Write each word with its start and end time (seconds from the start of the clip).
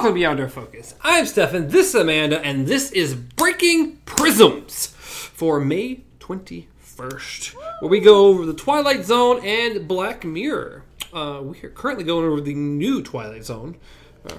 Welcome 0.00 0.14
to 0.14 0.20
Beyond 0.20 0.40
Our 0.40 0.48
Focus. 0.48 0.94
I'm 1.02 1.26
Stefan, 1.26 1.68
this 1.68 1.88
is 1.88 1.94
Amanda, 1.94 2.40
and 2.40 2.66
this 2.66 2.90
is 2.90 3.14
Breaking 3.14 3.96
Prisms 4.06 4.86
for 4.86 5.60
May 5.60 6.04
21st, 6.20 7.54
where 7.80 7.90
we 7.90 8.00
go 8.00 8.28
over 8.28 8.46
the 8.46 8.54
Twilight 8.54 9.04
Zone 9.04 9.44
and 9.44 9.86
Black 9.86 10.24
Mirror. 10.24 10.84
Uh, 11.12 11.40
we 11.42 11.62
are 11.62 11.68
currently 11.68 12.04
going 12.04 12.24
over 12.24 12.40
the 12.40 12.54
new 12.54 13.02
Twilight 13.02 13.44
Zone, 13.44 13.76
uh, 14.26 14.32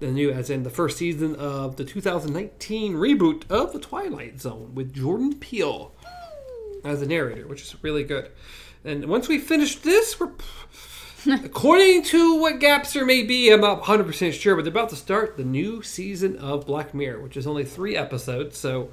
the 0.00 0.08
new, 0.08 0.30
as 0.30 0.50
in 0.50 0.64
the 0.64 0.70
first 0.70 0.98
season 0.98 1.34
of 1.36 1.76
the 1.76 1.84
2019 1.86 2.92
reboot 2.92 3.50
of 3.50 3.72
the 3.72 3.80
Twilight 3.80 4.38
Zone 4.38 4.74
with 4.74 4.92
Jordan 4.92 5.36
Peele 5.36 5.92
as 6.84 7.00
the 7.00 7.06
narrator, 7.06 7.46
which 7.46 7.62
is 7.62 7.74
really 7.82 8.04
good. 8.04 8.30
And 8.84 9.06
once 9.06 9.28
we 9.28 9.38
finish 9.38 9.76
this, 9.76 10.20
we're 10.20 10.32
according 11.44 12.02
to 12.04 12.40
what 12.40 12.60
gaps 12.60 12.92
there 12.92 13.04
may 13.06 13.22
be, 13.22 13.50
I'm 13.50 13.60
not 13.60 13.78
100 13.78 14.04
percent 14.04 14.34
sure, 14.34 14.54
but 14.56 14.64
they're 14.64 14.70
about 14.72 14.90
to 14.90 14.96
start 14.96 15.36
the 15.36 15.44
new 15.44 15.82
season 15.82 16.36
of 16.38 16.66
Black 16.66 16.94
Mirror, 16.94 17.20
which 17.20 17.36
is 17.36 17.46
only 17.46 17.64
three 17.64 17.96
episodes. 17.96 18.56
So 18.58 18.90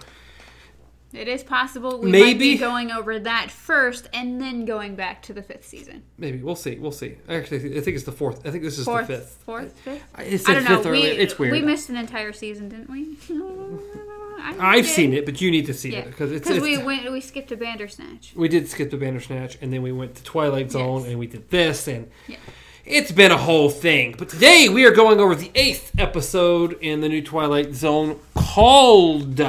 It 1.13 1.27
is 1.27 1.43
possible 1.43 1.99
we 1.99 2.11
might 2.11 2.39
be 2.39 2.57
going 2.57 2.91
over 2.91 3.19
that 3.19 3.51
first 3.51 4.09
and 4.13 4.41
then 4.41 4.65
going 4.65 4.95
back 4.95 5.21
to 5.23 5.33
the 5.33 5.43
fifth 5.43 5.65
season. 5.67 6.03
maybe 6.17 6.41
we'll 6.41 6.55
see. 6.55 6.77
We'll 6.79 6.91
see. 6.91 7.17
Actually, 7.29 7.77
I 7.77 7.81
think 7.81 7.95
it's 7.95 8.05
the 8.05 8.11
fourth. 8.11 8.45
I 8.47 8.51
think 8.51 8.63
this 8.63 8.79
is 8.79 8.85
Fourth, 8.85 9.07
the 9.07 9.17
fifth. 9.17 9.43
fourth, 9.45 9.77
fifth. 9.79 10.03
I- 10.15 10.23
I 10.23 10.53
don't 10.55 10.83
know. 10.85 10.91
We. 10.91 11.01
It's 11.03 11.37
weird. 11.37 11.51
we 11.53 11.61
missed 11.61 11.89
an 11.89 11.97
entire 11.97 12.33
season, 12.33 12.69
didn't 12.69 12.89
we? 12.89 13.17
I 14.39 14.55
I've 14.77 14.85
did. 14.85 14.91
seen 14.93 15.13
it, 15.13 15.25
but 15.25 15.41
you 15.41 15.51
need 15.51 15.65
to 15.67 15.73
see 15.73 15.91
Yeah, 15.91 15.99
it 15.99 16.05
because 16.07 16.31
it's, 16.31 16.47
because 16.47 16.63
it's 16.63 16.77
we 16.77 16.83
went, 16.83 17.11
we 17.11 17.21
skipped 17.21 17.51
a 17.51 17.57
Bandersnatch. 17.57 18.33
we 18.35 18.47
did 18.47 18.67
skip 18.67 18.91
the 18.91 18.97
Bandersnatch, 18.97 19.57
and 19.61 19.71
then 19.73 19.81
we 19.81 19.91
went 19.91 20.15
to 20.15 20.23
Twilight 20.23 20.71
Zone, 20.71 21.01
Yes. 21.01 21.09
and 21.09 21.19
we 21.19 21.27
did 21.27 21.49
this, 21.49 21.87
and 21.87 22.09
Yeah. 22.27 22.37
it's 22.85 23.11
been 23.11 23.31
a 23.31 23.37
whole 23.37 23.69
thing. 23.69 24.15
But 24.17 24.29
today 24.29 24.69
we 24.69 24.85
are 24.85 24.91
going 24.91 25.19
over 25.19 25.35
the 25.35 25.51
eighth 25.55 25.91
episode 25.97 26.77
in 26.81 27.01
the 27.01 27.09
new 27.09 27.21
Twilight 27.21 27.73
Zone 27.75 28.19
called 28.35 29.41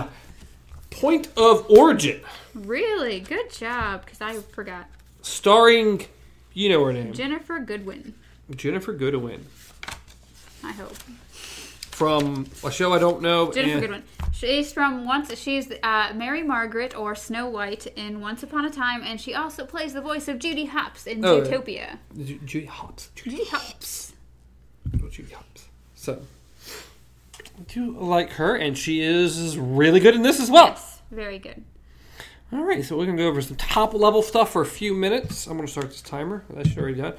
Point 0.91 1.28
of 1.36 1.67
Origin, 1.70 2.20
Really 2.55 3.19
good 3.20 3.51
job, 3.53 4.05
because 4.05 4.20
I 4.20 4.34
forgot 4.53 4.86
starring 5.23 6.06
you 6.53 6.69
know 6.69 6.84
her 6.84 6.92
name, 6.92 7.12
Ginnifer 7.12 7.64
Goodwin. 7.67 8.14
Ginnifer 8.53 8.97
Goodwin, 8.97 9.45
I 10.62 10.73
hope 10.73 10.95
from 11.91 12.47
a 12.64 12.70
show 12.70 12.92
I 12.92 12.98
don't 12.98 13.23
know. 13.23 13.48
Ginnifer 13.48 13.73
and- 13.73 13.80
Goodwin. 13.80 14.03
She's 14.45 14.73
from 14.75 15.06
once. 15.06 15.34
She's 15.39 15.73
uh, 15.83 16.12
Mary 16.14 16.42
Margaret 16.42 16.95
or 16.95 17.14
Snow 17.14 17.48
White 17.48 17.87
in 17.97 18.20
Once 18.20 18.42
Upon 18.42 18.67
a 18.67 18.70
Time, 18.70 19.03
and 19.03 19.19
she 19.19 19.33
also 19.34 19.64
plays 19.64 19.95
the 19.95 20.03
voice 20.03 20.28
of 20.28 20.39
Judy 20.39 20.67
Hopps 20.67 21.06
in 21.06 21.25
Oh. 21.25 21.41
Zootopia. 21.41 21.98
Ju- 22.23 22.39
Judy 22.45 22.67
Hopps. 22.67 23.11
Judy 23.14 23.36
Judy 23.39 23.51
Hopps. 23.51 24.12
Oh, 25.03 25.09
Judy 25.09 25.33
Hopps. 25.33 25.69
So, 25.95 26.20
I 27.39 27.62
do 27.69 27.92
like 27.98 28.33
her, 28.33 28.55
and 28.55 28.77
she 28.77 29.01
is 29.01 29.56
really 29.56 29.98
good 30.01 30.14
in 30.14 30.20
this 30.23 30.39
as 30.41 30.51
well. 30.51 30.67
Yes, 30.67 31.01
very 31.11 31.39
good. 31.39 31.64
All 32.53 32.62
right, 32.64 32.84
so 32.84 32.98
we're 32.98 33.06
gonna 33.06 33.17
go 33.17 33.27
over 33.29 33.41
some 33.41 33.56
top 33.56 33.95
level 33.95 34.20
stuff 34.23 34.53
for 34.53 34.61
a 34.61 34.67
few 34.67 34.92
minutes. 34.92 35.47
I'm 35.47 35.56
gonna 35.56 35.67
start 35.69 35.89
this 35.89 36.03
timer. 36.03 36.45
That 36.51 36.67
should 36.67 36.79
already 36.79 37.01
done 37.01 37.14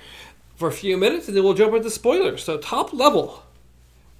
for 0.58 0.68
a 0.68 0.72
few 0.72 0.96
minutes, 0.96 1.28
and 1.28 1.36
then 1.36 1.44
we'll 1.44 1.56
jump 1.56 1.74
into 1.74 1.90
spoilers. 1.90 2.44
So, 2.44 2.60
top 2.60 2.94
level. 2.94 3.44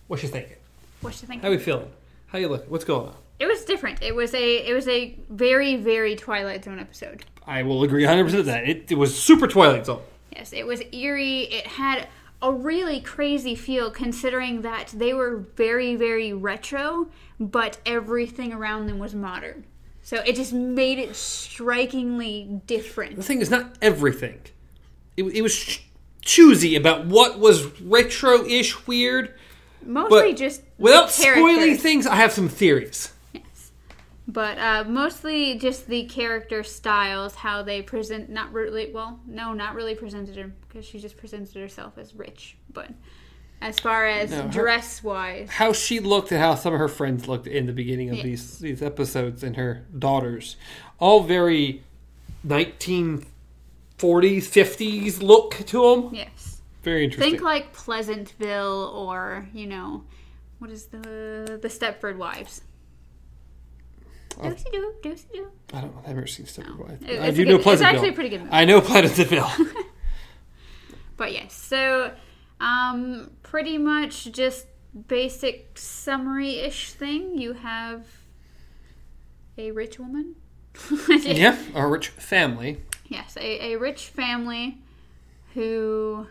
What 0.08 0.24
you 0.24 0.30
thinking? 0.30 0.58
What 1.02 1.22
you 1.22 1.28
think? 1.28 1.44
How 1.44 1.52
we 1.52 1.60
feeling? 1.60 1.92
How 2.36 2.40
you 2.40 2.50
look? 2.50 2.70
What's 2.70 2.84
going 2.84 3.08
on? 3.08 3.16
It 3.40 3.48
was 3.48 3.64
different. 3.64 4.04
It 4.04 4.14
was 4.14 4.34
a 4.34 4.58
it 4.68 4.74
was 4.74 4.90
a 4.90 5.18
very 5.30 5.78
very 5.78 6.18
Twilight 6.18 6.66
Zone 6.66 6.80
episode. 6.80 7.24
I 7.48 7.64
will 7.64 7.82
agree 7.84 8.04
100 8.04 8.26
percent 8.26 8.40
with 8.40 8.48
that. 8.48 8.68
It, 8.68 8.92
it 8.92 8.96
was 8.96 9.18
super 9.18 9.48
Twilight 9.48 9.86
Zone. 9.86 10.02
Yes, 10.36 10.52
it 10.52 10.68
was 10.68 10.82
eerie. 10.92 11.44
It 11.44 11.66
had 11.66 12.10
a 12.42 12.52
really 12.52 13.00
crazy 13.00 13.56
feel 13.56 13.90
considering 13.90 14.64
that 14.64 14.94
they 14.94 15.14
were 15.14 15.46
very 15.56 15.96
very 15.96 16.34
retro, 16.34 17.08
but 17.40 17.78
everything 17.86 18.52
around 18.52 18.88
them 18.88 19.00
was 19.00 19.16
modern. 19.16 19.64
So 20.04 20.18
it 20.18 20.36
just 20.36 20.52
made 20.52 21.00
it 21.00 21.16
strikingly 21.16 22.60
different. 22.68 23.16
The 23.16 23.24
thing 23.24 23.40
is, 23.40 23.50
not 23.50 23.78
everything. 23.82 24.42
It, 25.16 25.24
it 25.24 25.42
was 25.42 25.56
ch- 25.56 25.88
choosy 26.20 26.76
about 26.76 27.06
what 27.06 27.40
was 27.40 27.80
retro-ish 27.80 28.88
weird. 28.88 29.34
Mostly 29.86 30.32
But 30.32 30.38
just 30.38 30.62
Without 30.78 31.10
spoiling 31.10 31.78
things, 31.78 32.06
I 32.08 32.16
have 32.16 32.32
some 32.32 32.50
theories. 32.50 33.12
Yes. 33.34 33.72
But 34.28 34.58
uh, 34.58 34.84
mostly 34.88 35.58
just 35.60 35.88
the 35.88 36.06
character 36.06 36.64
styles, 36.64 37.36
how 37.36 37.62
they 37.64 37.82
present, 37.82 38.30
not 38.30 38.52
really, 38.52 38.92
well, 38.92 39.20
no, 39.28 39.54
not 39.54 39.76
really 39.76 39.96
presented 39.96 40.36
her, 40.38 40.52
because 40.68 40.86
she 40.86 41.00
just 41.00 41.18
presented 41.18 41.56
herself 41.56 41.98
as 41.98 42.16
rich. 42.16 42.58
But 42.74 42.90
as 43.62 43.80
far 43.80 44.06
as 44.08 44.32
No, 44.32 44.42
her- 44.44 44.48
dress 44.50 45.04
wise, 45.04 45.50
how 45.50 45.74
she 45.74 46.00
looked 46.00 46.32
and 46.32 46.42
how 46.42 46.56
some 46.56 46.74
of 46.74 46.80
her 46.80 46.88
friends 46.88 47.28
looked 47.28 47.48
in 47.48 47.68
the 47.68 47.74
beginning 47.74 48.10
of 48.10 48.16
Yes. 48.18 48.24
these 48.24 48.60
these 48.60 48.82
episodes 48.82 49.44
and 49.44 49.56
her 49.56 49.86
daughters 49.98 50.56
all 51.00 51.24
very 51.24 51.84
1940s 52.46 53.24
50s 53.98 55.22
look 55.22 55.56
to 55.66 55.82
them 55.82 56.10
yes. 56.14 56.55
Very 56.86 57.04
interesting 57.04 57.32
Think 57.32 57.44
like 57.44 57.74
Pleasantville 57.74 58.94
or, 58.96 59.48
you 59.54 59.68
know, 59.68 60.06
what 60.60 60.72
is 60.72 60.86
the 60.86 61.60
the 61.62 61.68
Stepford 61.68 62.16
Wives? 62.18 62.62
Oh. 64.40 64.50
Doosey 64.50 64.70
doo, 64.72 64.94
doosey 65.02 65.26
doo. 65.34 65.48
i 65.74 65.80
don't 65.82 65.96
know 65.96 66.02
i've 66.06 66.16
never 66.16 66.28
seen 66.28 66.46
Stepford 66.46 66.78
Wives. 66.78 67.04
It- 67.06 67.20
i 67.22 67.32
do 67.32 67.42
a 67.44 67.46
know 67.46 67.52
good- 67.52 67.56
it's 67.56 67.64
pleasantville 67.64 67.96
actually 67.96 68.10
a 68.10 68.14
pretty 68.14 68.30
good 68.30 68.40
movie. 68.42 68.52
i 68.54 68.66
know 68.66 68.82
pleasantville 68.82 69.52
But 71.18 71.32
yes, 71.32 71.54
so 71.54 72.12
um, 72.60 73.32
pretty 73.42 73.78
much 73.78 74.30
just 74.34 74.68
basic 75.08 75.78
summary 75.78 76.60
ish 76.60 76.92
thing. 76.92 77.38
You 77.38 77.54
have 77.54 78.06
a 79.58 79.72
rich 79.72 79.98
woman. 79.98 80.36
yeah 81.10 81.58
a 81.74 81.88
rich 81.88 82.10
family 82.10 82.82
Yes, 83.08 83.38
a, 83.40 83.74
a 83.74 83.76
rich 83.78 84.08
family 84.08 84.80
who 85.54 86.28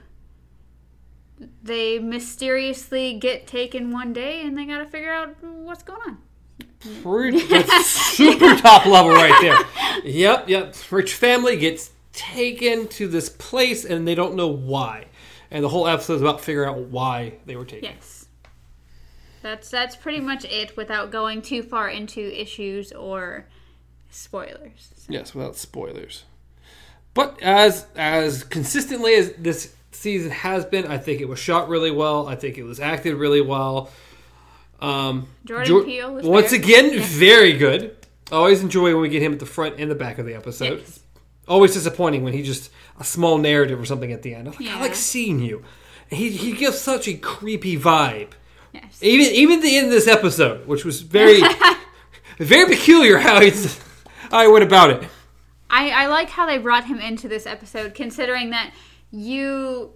they 1.62 1.98
mysteriously 1.98 3.14
get 3.14 3.46
taken 3.46 3.90
one 3.90 4.12
day 4.12 4.42
and 4.42 4.56
they 4.56 4.64
gotta 4.64 4.86
figure 4.86 5.12
out 5.12 5.34
what's 5.42 5.82
going 5.82 6.00
on. 6.06 6.18
Pretty, 7.02 7.40
that's 7.46 7.86
super 7.86 8.54
top 8.60 8.84
level 8.84 9.12
right 9.12 9.36
there 9.40 10.02
yep 10.04 10.46
yep 10.50 10.74
rich 10.90 11.14
family 11.14 11.56
gets 11.56 11.90
taken 12.12 12.86
to 12.88 13.08
this 13.08 13.30
place 13.30 13.86
and 13.86 14.06
they 14.06 14.14
don't 14.14 14.34
know 14.34 14.48
why 14.48 15.06
and 15.50 15.64
the 15.64 15.68
whole 15.70 15.88
episode 15.88 16.16
is 16.16 16.20
about 16.20 16.42
figuring 16.42 16.68
out 16.68 16.78
why 16.78 17.34
they 17.46 17.56
were 17.56 17.64
taken 17.64 17.84
Yes. 17.84 18.24
That's 19.44 19.68
that's 19.68 19.94
pretty 19.94 20.20
much 20.20 20.46
it 20.46 20.74
without 20.74 21.10
going 21.10 21.42
too 21.42 21.62
far 21.62 21.90
into 21.90 22.20
issues 22.20 22.92
or 22.92 23.46
spoilers. 24.10 24.90
So, 24.96 25.12
Yes, 25.12 25.34
without 25.34 25.54
spoilers. 25.56 26.24
But 27.12 27.42
as 27.42 27.86
as 27.94 28.42
consistently 28.42 29.14
as 29.14 29.32
this 29.34 29.74
season 29.94 30.30
has 30.30 30.64
been, 30.64 30.86
I 30.86 30.98
think 30.98 31.20
it 31.20 31.28
was 31.28 31.38
shot 31.38 31.68
really 31.68 31.90
well. 31.90 32.26
I 32.28 32.36
think 32.36 32.58
it 32.58 32.64
was 32.64 32.80
acted 32.80 33.14
really 33.14 33.40
well. 33.40 33.90
Um, 34.80 35.28
Jordan 35.44 35.66
Jor- 35.66 35.84
Peele 35.84 36.12
was 36.14 36.26
once 36.26 36.50
there. 36.50 36.60
again 36.60 37.00
very 37.00 37.54
good. 37.54 37.96
Always 38.32 38.62
enjoy 38.62 38.92
when 38.92 39.02
we 39.02 39.08
get 39.08 39.22
him 39.22 39.32
at 39.32 39.38
the 39.38 39.46
front 39.46 39.76
and 39.78 39.90
the 39.90 39.94
back 39.94 40.18
of 40.18 40.26
the 40.26 40.34
episode. 40.34 40.80
Yes. 40.80 41.00
Always 41.46 41.74
disappointing 41.74 42.24
when 42.24 42.32
he 42.32 42.42
just 42.42 42.70
a 42.98 43.04
small 43.04 43.38
narrative 43.38 43.78
or 43.80 43.84
something 43.84 44.12
at 44.12 44.22
the 44.22 44.34
end. 44.34 44.48
I'm 44.48 44.54
like, 44.54 44.74
I 44.74 44.80
like 44.80 44.94
seeing 44.94 45.40
you. 45.40 45.62
He 46.10 46.30
he 46.30 46.52
gives 46.52 46.78
such 46.78 47.06
a 47.06 47.14
creepy 47.14 47.78
vibe. 47.78 48.30
Yes. 48.72 48.98
Even 49.02 49.26
even 49.34 49.60
the 49.60 49.76
end 49.76 49.86
of 49.86 49.92
this 49.92 50.08
episode, 50.08 50.66
which 50.66 50.84
was 50.84 51.02
very 51.02 51.42
very 52.38 52.66
peculiar 52.74 53.18
how 53.18 53.40
he's 53.40 53.78
how 54.30 54.42
he 54.42 54.48
went 54.48 54.64
about 54.64 54.90
it. 54.90 55.08
I, 55.70 55.90
I 55.90 56.06
like 56.06 56.30
how 56.30 56.46
they 56.46 56.58
brought 56.58 56.84
him 56.84 56.98
into 56.98 57.28
this 57.28 57.46
episode, 57.46 57.94
considering 57.94 58.50
that 58.50 58.72
you, 59.14 59.92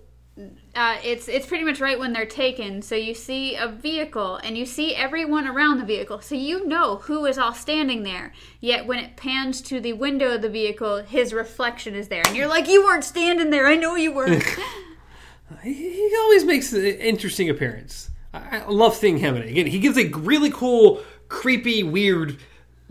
uh, 0.74 0.96
it's 1.02 1.28
it's 1.28 1.46
pretty 1.46 1.64
much 1.64 1.80
right 1.80 1.98
when 1.98 2.12
they're 2.12 2.26
taken. 2.26 2.82
So 2.82 2.94
you 2.94 3.14
see 3.14 3.56
a 3.56 3.68
vehicle, 3.68 4.36
and 4.36 4.56
you 4.56 4.64
see 4.64 4.94
everyone 4.94 5.46
around 5.46 5.78
the 5.78 5.84
vehicle, 5.84 6.20
so 6.20 6.34
you 6.34 6.66
know 6.66 6.96
who 6.96 7.26
is 7.26 7.38
all 7.38 7.54
standing 7.54 8.04
there. 8.04 8.32
Yet 8.60 8.86
when 8.86 8.98
it 8.98 9.16
pans 9.16 9.60
to 9.62 9.80
the 9.80 9.94
window 9.94 10.34
of 10.34 10.42
the 10.42 10.48
vehicle, 10.48 10.98
his 10.98 11.32
reflection 11.32 11.94
is 11.94 12.08
there, 12.08 12.22
and 12.26 12.36
you're 12.36 12.46
like, 12.46 12.68
"You 12.68 12.84
weren't 12.84 13.04
standing 13.04 13.50
there. 13.50 13.66
I 13.66 13.76
know 13.76 13.96
you 13.96 14.12
weren't." 14.12 14.44
He, 15.62 16.14
always 16.20 16.44
makes 16.44 16.72
an 16.72 16.84
interesting 16.84 17.48
appearance. 17.48 18.10
I, 18.34 18.64
love 18.68 18.94
seeing 18.94 19.18
him 19.18 19.34
it. 19.36 19.48
Again, 19.48 19.66
he 19.66 19.78
gives 19.78 19.96
a 19.96 20.08
really 20.08 20.50
cool, 20.50 21.02
creepy, 21.28 21.82
weird 21.82 22.38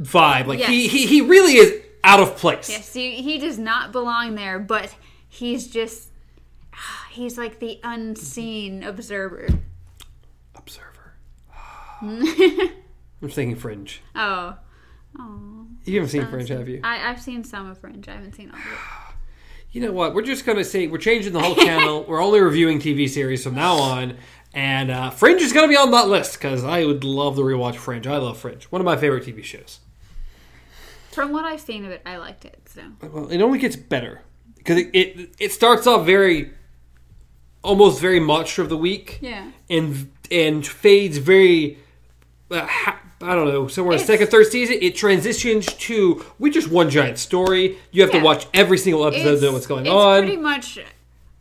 vibe. 0.01 0.47
Like 0.47 0.59
he, 0.59 0.87
he 0.87 1.05
he 1.05 1.21
really 1.21 1.53
is 1.53 1.81
out 2.03 2.19
of 2.19 2.35
place. 2.35 2.69
yes, 2.69 2.93
he, 2.93 3.21
he 3.21 3.37
does 3.37 3.59
not 3.59 3.91
belong 3.91 4.35
there, 4.35 4.59
but 4.59 4.95
he's 5.29 5.67
just. 5.67 6.09
He's 7.11 7.37
like 7.37 7.59
the 7.59 7.79
unseen 7.83 8.83
observer. 8.83 9.47
Observer. 10.55 11.13
I'm 12.01 13.29
thinking 13.29 13.55
Fringe. 13.55 14.01
Oh. 14.15 14.55
Oh. 15.19 15.65
You 15.85 15.95
haven't 15.95 16.09
seen 16.09 16.27
Fringe, 16.27 16.49
have 16.49 16.69
you? 16.69 16.81
I, 16.83 17.09
I've 17.09 17.21
seen 17.21 17.43
some 17.43 17.69
of 17.71 17.79
Fringe. 17.79 18.07
I 18.07 18.13
haven't 18.13 18.33
seen 18.35 18.49
all 18.51 18.57
of 18.57 18.65
it. 18.65 18.71
You 19.73 19.81
know 19.81 19.91
what? 19.91 20.15
We're 20.15 20.23
just 20.23 20.45
gonna 20.45 20.63
say 20.63 20.87
we're 20.87 20.97
changing 20.97 21.33
the 21.33 21.41
whole 21.41 21.53
channel. 21.67 22.05
we're 22.07 22.23
only 22.23 22.39
reviewing 22.39 22.79
TV 22.79 23.07
series 23.07 23.43
from 23.43 23.53
now 23.55 23.73
on, 23.75 24.17
And 24.53 24.89
uh, 24.89 25.09
Fringe 25.09 25.41
is 25.41 25.51
going 25.53 25.65
to 25.65 25.69
be 25.69 25.75
on 25.77 25.91
that 25.91 26.07
list 26.07 26.33
because 26.39 26.63
I 26.63 26.85
would 26.85 27.03
love 27.03 27.35
to 27.35 27.41
rewatch 27.41 27.75
Fringe. 27.75 28.07
I 28.07 28.17
love 28.17 28.37
Fringe. 28.39 28.63
One 28.65 28.81
of 28.81 28.85
my 28.85 28.95
favorite 28.95 29.25
TV 29.25 29.43
shows. 29.43 29.79
From 31.11 31.31
what 31.33 31.43
I've 31.45 31.59
seen 31.59 31.83
of 31.85 31.91
it, 31.91 32.01
I 32.05 32.17
liked 32.17 32.45
it. 32.45 32.59
So 32.73 32.81
Well, 33.11 33.27
it 33.29 33.41
only 33.41 33.59
gets 33.59 33.75
better 33.75 34.21
because 34.57 34.77
it, 34.77 34.89
it 34.93 35.29
it 35.37 35.51
starts 35.51 35.85
off 35.85 36.05
very, 36.05 36.51
almost 37.63 37.99
very 38.01 38.19
monster 38.19 38.61
of 38.61 38.69
the 38.69 38.77
week, 38.77 39.19
yeah, 39.21 39.51
and 39.69 40.11
and 40.31 40.65
fades 40.65 41.17
very. 41.17 41.77
Uh, 42.49 42.65
ha- 42.65 42.99
I 43.21 43.33
don't 43.33 43.47
know. 43.47 43.67
Somewhere 43.67 43.93
in 43.93 43.97
the 43.97 44.03
It's- 44.03 44.19
second, 44.19 44.27
third 44.31 44.47
season, 44.51 44.77
it 44.81 44.95
transitions 44.95 45.65
to 45.65 46.23
we 46.39 46.49
just 46.51 46.69
one 46.69 46.89
giant 46.89 47.17
story. 47.17 47.77
You 47.91 48.03
have 48.03 48.11
to 48.11 48.19
watch 48.19 48.45
every 48.53 48.77
single 48.77 49.05
episode 49.07 49.35
to 49.37 49.41
know 49.41 49.51
what's 49.53 49.65
going 49.67 49.85
it's 49.87 49.91
on. 49.93 50.21
pretty 50.23 50.37
much, 50.37 50.77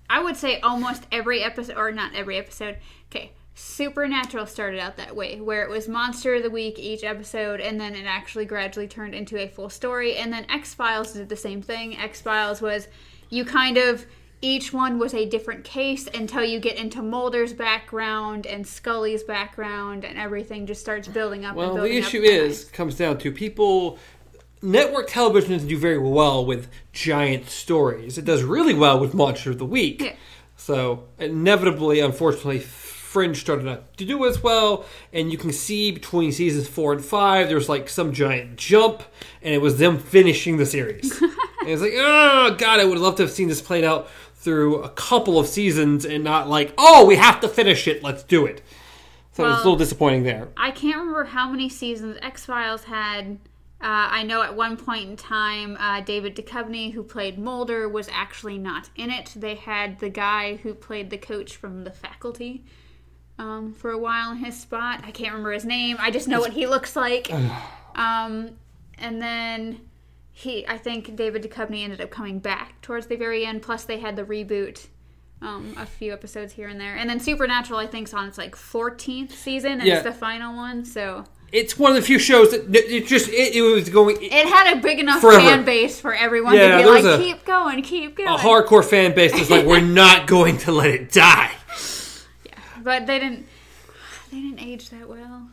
I 0.08 0.22
would 0.22 0.36
say 0.36 0.58
almost 0.60 1.04
every 1.12 1.42
episode, 1.42 1.76
or 1.76 1.92
not 1.92 2.14
every 2.14 2.38
episode. 2.38 2.78
Okay, 3.10 3.32
Supernatural 3.54 4.46
started 4.46 4.80
out 4.80 4.96
that 4.96 5.14
way, 5.14 5.40
where 5.40 5.62
it 5.62 5.68
was 5.70 5.86
monster 5.86 6.34
of 6.36 6.42
the 6.42 6.50
week 6.50 6.78
each 6.78 7.04
episode, 7.04 7.60
and 7.60 7.78
then 7.80 7.94
it 7.94 8.04
actually 8.06 8.46
gradually 8.46 8.88
turned 8.88 9.14
into 9.14 9.36
a 9.38 9.46
full 9.46 9.68
story. 9.68 10.16
And 10.16 10.32
then 10.32 10.46
X 10.50 10.72
Files 10.72 11.12
did 11.12 11.28
the 11.28 11.36
same 11.36 11.60
thing. 11.60 11.96
X 11.98 12.20
Files 12.22 12.62
was 12.62 12.88
you 13.28 13.44
kind 13.44 13.76
of 13.76 14.06
each 14.42 14.72
one 14.72 14.98
was 14.98 15.14
a 15.14 15.26
different 15.26 15.64
case 15.64 16.08
until 16.12 16.44
you 16.44 16.60
get 16.60 16.76
into 16.76 17.02
Mulder's 17.02 17.52
background 17.52 18.46
and 18.46 18.66
Scully's 18.66 19.22
background, 19.22 20.04
and 20.04 20.18
everything 20.18 20.66
just 20.66 20.80
starts 20.80 21.08
building 21.08 21.44
up. 21.44 21.50
and 21.50 21.56
Well, 21.56 21.68
the 21.70 21.74
building 21.82 22.02
up 22.02 22.08
issue 22.08 22.22
is 22.22 22.64
comes 22.66 22.96
down 22.96 23.18
to 23.18 23.32
people. 23.32 23.98
Network 24.62 25.08
television 25.08 25.52
doesn't 25.52 25.68
do 25.68 25.78
very 25.78 25.98
well 25.98 26.44
with 26.44 26.68
giant 26.92 27.48
stories. 27.48 28.18
It 28.18 28.24
does 28.24 28.42
really 28.42 28.74
well 28.74 28.98
with 28.98 29.14
Monster 29.14 29.50
of 29.50 29.58
the 29.58 29.66
Week. 29.66 30.02
Yeah. 30.02 30.16
So 30.56 31.04
inevitably, 31.18 32.00
unfortunately, 32.00 32.60
Fringe 32.60 33.36
started 33.36 33.64
not 33.64 33.96
to 33.96 34.04
do 34.04 34.26
as 34.26 34.42
well, 34.42 34.84
and 35.12 35.30
you 35.32 35.38
can 35.38 35.52
see 35.52 35.90
between 35.90 36.32
seasons 36.32 36.68
four 36.68 36.92
and 36.92 37.04
five, 37.04 37.48
there's 37.48 37.68
like 37.68 37.88
some 37.88 38.12
giant 38.12 38.56
jump, 38.56 39.02
and 39.42 39.54
it 39.54 39.58
was 39.58 39.78
them 39.78 39.98
finishing 39.98 40.56
the 40.56 40.66
series. 40.66 41.18
and 41.22 41.30
it's 41.62 41.80
like, 41.80 41.94
oh 41.96 42.54
god, 42.58 42.80
I 42.80 42.84
would 42.84 42.98
love 42.98 43.16
to 43.16 43.22
have 43.22 43.30
seen 43.32 43.48
this 43.48 43.62
played 43.62 43.84
out 43.84 44.08
through 44.46 44.80
a 44.80 44.88
couple 44.90 45.40
of 45.40 45.48
seasons, 45.48 46.04
and 46.04 46.22
not 46.22 46.48
like, 46.48 46.72
oh, 46.78 47.04
we 47.04 47.16
have 47.16 47.40
to 47.40 47.48
finish 47.48 47.88
it, 47.88 48.00
let's 48.04 48.22
do 48.22 48.46
it. 48.46 48.62
So 49.32 49.44
it 49.44 49.48
was 49.48 49.56
a 49.56 49.64
little 49.64 49.76
disappointing 49.76 50.22
there. 50.22 50.46
I 50.56 50.70
can't 50.70 50.98
remember 50.98 51.24
how 51.24 51.50
many 51.50 51.68
seasons 51.68 52.16
X 52.22 52.46
Files 52.46 52.84
had. 52.84 53.40
Uh, 53.80 54.06
I 54.10 54.22
know 54.22 54.42
at 54.42 54.54
one 54.54 54.76
point 54.76 55.10
in 55.10 55.16
time, 55.16 55.76
uh, 55.80 56.00
David 56.00 56.36
Duchovny, 56.36 56.92
who 56.92 57.02
played 57.02 57.40
Mulder, 57.40 57.88
was 57.88 58.08
actually 58.12 58.56
not 58.56 58.88
in 58.94 59.10
it. 59.10 59.32
They 59.34 59.56
had 59.56 59.98
the 59.98 60.10
guy 60.10 60.54
who 60.54 60.74
played 60.74 61.10
the 61.10 61.18
coach 61.18 61.56
from 61.56 61.82
The 61.82 61.90
Faculty 61.90 62.64
um, 63.40 63.74
for 63.74 63.90
a 63.90 63.98
while 63.98 64.30
in 64.30 64.38
his 64.38 64.58
spot. 64.58 65.00
I 65.04 65.10
can't 65.10 65.32
remember 65.32 65.50
his 65.50 65.64
name. 65.64 65.96
I 65.98 66.12
just 66.12 66.28
know 66.28 66.38
what 66.38 66.52
he 66.52 66.66
looks 66.68 66.94
like. 66.94 67.30
Um, 67.96 68.50
and 68.98 69.22
then 69.22 69.80
he, 70.32 70.68
I 70.68 70.76
think 70.76 71.16
David 71.16 71.42
Duchovny 71.42 71.82
ended 71.82 72.02
up 72.02 72.10
coming 72.10 72.40
back 72.40 72.75
towards 72.86 73.08
the 73.08 73.16
very 73.16 73.44
end. 73.44 73.62
Plus, 73.62 73.84
they 73.84 73.98
had 73.98 74.14
the 74.16 74.24
reboot. 74.24 74.86
Um, 75.42 75.74
a 75.76 75.84
few 75.84 76.14
episodes 76.14 76.54
here 76.54 76.66
and 76.68 76.80
there, 76.80 76.96
and 76.96 77.10
then 77.10 77.20
Supernatural, 77.20 77.78
I 77.78 77.86
think, 77.86 78.08
is 78.08 78.14
on 78.14 78.26
its 78.26 78.38
like 78.38 78.56
14th 78.56 79.32
season, 79.32 79.72
and 79.72 79.82
Yeah. 79.82 79.96
it's 79.96 80.04
the 80.04 80.12
final 80.12 80.56
one. 80.56 80.82
So 80.86 81.24
it's 81.52 81.78
one 81.78 81.90
of 81.90 81.96
the 81.96 82.00
few 82.00 82.18
shows 82.18 82.52
that 82.52 82.74
it 82.74 83.06
just 83.06 83.28
it, 83.28 83.54
it 83.54 83.60
was 83.60 83.90
going 83.90 84.16
it 84.22 84.32
had 84.48 84.78
a 84.78 84.80
big 84.80 84.98
enough 84.98 85.20
Forever. 85.20 85.40
fan 85.40 85.64
base 85.66 86.00
for 86.00 86.14
everyone 86.14 86.54
Yeah, 86.54 86.78
to 86.78 86.82
be 86.84 86.88
like, 86.88 87.04
a- 87.04 87.18
keep 87.22 87.44
going, 87.44 87.82
keep 87.82 88.16
going. 88.16 88.30
a 88.30 88.38
hardcore 88.38 88.82
fan 88.82 89.14
base 89.14 89.32
that's 89.32 89.50
like 89.50 89.66
we're 89.66 89.80
not 90.02 90.26
going 90.26 90.56
to 90.58 90.72
let 90.72 90.88
it 90.88 91.12
die. 91.12 91.52
Yeah, 92.46 92.52
but 92.82 93.06
they 93.06 93.18
didn't. 93.18 93.46
They 94.32 94.40
didn't 94.40 94.60
age 94.60 94.88
that 94.88 95.06
well. 95.06 95.50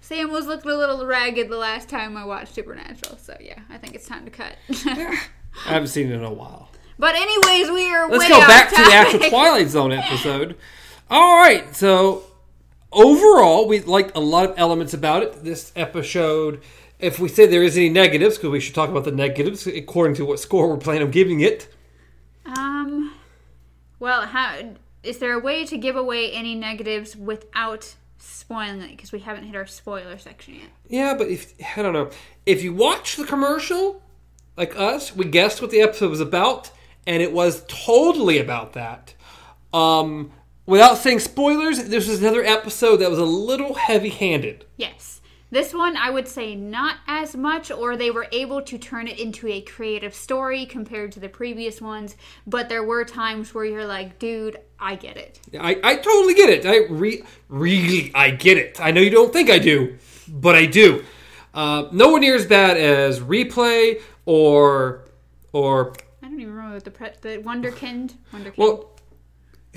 Sam 0.00 0.30
was 0.32 0.46
looking 0.46 0.70
a 0.70 0.74
little 0.74 1.04
ragged 1.04 1.50
the 1.50 1.58
last 1.58 1.90
time 1.90 2.16
I 2.16 2.24
watched 2.24 2.54
Supernatural, 2.54 3.18
so 3.18 3.36
yeah, 3.38 3.58
I 3.68 3.76
think 3.76 3.94
it's 3.94 4.08
time 4.08 4.24
to 4.24 4.30
cut. 4.30 4.56
I 4.86 5.18
haven't 5.66 5.88
seen 5.88 6.10
it 6.10 6.14
in 6.14 6.24
a 6.24 6.32
while. 6.32 6.70
But 6.98 7.14
anyways, 7.14 7.70
we 7.70 7.92
are 7.94 8.08
Let's 8.08 8.28
go 8.28 8.40
back 8.40 8.70
to 8.70 8.76
the 8.76 8.92
actual. 8.92 9.28
Twilight 9.28 9.68
Zone 9.68 9.92
episode. 9.92 10.56
All 11.10 11.38
right, 11.38 11.74
so 11.74 12.24
overall, 12.92 13.68
we 13.68 13.80
liked 13.80 14.16
a 14.16 14.20
lot 14.20 14.50
of 14.50 14.58
elements 14.58 14.94
about 14.94 15.22
it. 15.22 15.44
This 15.44 15.72
episode, 15.76 16.60
if 16.98 17.18
we 17.18 17.28
say 17.28 17.46
there 17.46 17.62
is 17.62 17.76
any 17.76 17.88
negatives, 17.88 18.36
because 18.36 18.50
we 18.50 18.60
should 18.60 18.74
talk 18.74 18.90
about 18.90 19.04
the 19.04 19.12
negatives 19.12 19.66
according 19.66 20.16
to 20.16 20.24
what 20.24 20.40
score 20.40 20.68
we're 20.68 20.78
planning 20.78 21.02
on 21.02 21.10
giving 21.10 21.40
it. 21.40 21.68
Um, 22.44 23.14
well, 23.98 24.22
how 24.22 24.76
is 25.02 25.18
there 25.18 25.32
a 25.32 25.38
way 25.38 25.64
to 25.66 25.76
give 25.76 25.96
away 25.96 26.32
any 26.32 26.54
negatives 26.54 27.14
without 27.16 27.94
spoiling 28.18 28.80
it? 28.80 28.90
Because 28.90 29.12
we 29.12 29.20
haven't 29.20 29.44
hit 29.44 29.54
our 29.54 29.66
spoiler 29.66 30.18
section 30.18 30.54
yet. 30.54 30.68
Yeah, 30.88 31.14
but 31.16 31.28
if 31.28 31.54
I 31.76 31.82
don't 31.82 31.92
know, 31.92 32.10
if 32.44 32.62
you 32.62 32.72
watch 32.72 33.16
the 33.16 33.24
commercial, 33.24 34.02
like 34.56 34.76
us, 34.76 35.14
we 35.14 35.26
guessed 35.26 35.60
what 35.60 35.70
the 35.70 35.80
episode 35.80 36.10
was 36.10 36.20
about, 36.20 36.70
and 37.06 37.22
it 37.22 37.32
was 37.32 37.64
totally 37.68 38.38
about 38.38 38.72
that. 38.74 39.14
Um, 39.72 40.32
without 40.64 40.98
saying 40.98 41.20
spoilers, 41.20 41.84
this 41.84 42.08
was 42.08 42.20
another 42.20 42.44
episode 42.44 42.96
that 42.96 43.10
was 43.10 43.18
a 43.18 43.24
little 43.24 43.74
heavy-handed. 43.74 44.64
Yes. 44.76 45.20
This 45.48 45.72
one, 45.72 45.96
I 45.96 46.10
would 46.10 46.26
say 46.26 46.56
not 46.56 46.96
as 47.06 47.36
much, 47.36 47.70
or 47.70 47.96
they 47.96 48.10
were 48.10 48.26
able 48.32 48.62
to 48.62 48.78
turn 48.78 49.06
it 49.06 49.20
into 49.20 49.46
a 49.46 49.60
creative 49.60 50.12
story 50.12 50.66
compared 50.66 51.12
to 51.12 51.20
the 51.20 51.28
previous 51.28 51.80
ones. 51.80 52.16
But 52.48 52.68
there 52.68 52.82
were 52.82 53.04
times 53.04 53.54
where 53.54 53.64
you're 53.64 53.86
like, 53.86 54.18
dude, 54.18 54.58
I 54.80 54.96
get 54.96 55.16
it. 55.16 55.40
I, 55.58 55.78
I 55.84 55.96
totally 55.96 56.34
get 56.34 56.50
it. 56.50 56.66
I 56.66 56.92
re- 56.92 57.22
really 57.48 58.10
I 58.12 58.30
get 58.30 58.58
it. 58.58 58.80
I 58.80 58.90
know 58.90 59.00
you 59.00 59.10
don't 59.10 59.32
think 59.32 59.48
I 59.48 59.60
do, 59.60 59.96
but 60.26 60.56
I 60.56 60.66
do. 60.66 61.04
Uh, 61.54 61.88
nowhere 61.92 62.20
near 62.20 62.34
as 62.34 62.44
bad 62.44 62.76
as 62.76 63.20
replay 63.20 64.02
or 64.26 65.04
or 65.52 65.94
I 66.22 66.28
don't 66.28 66.40
even 66.40 66.54
the 66.84 66.90
pre- 66.90 67.10
the 67.22 67.38
Wunderkind. 67.38 68.14
Wunderkind. 68.32 68.56
well. 68.56 68.90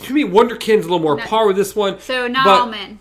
To 0.04 0.13
me, 0.13 0.24
Wonderkin's 0.24 0.86
a 0.86 0.90
little 0.90 1.00
more 1.00 1.18
No. 1.18 1.24
par 1.25 1.46
with 1.46 1.57
this 1.57 1.75
one. 1.75 2.00
so 2.00 2.25
not 2.28 2.48
all 2.48 2.68
men. 2.68 3.00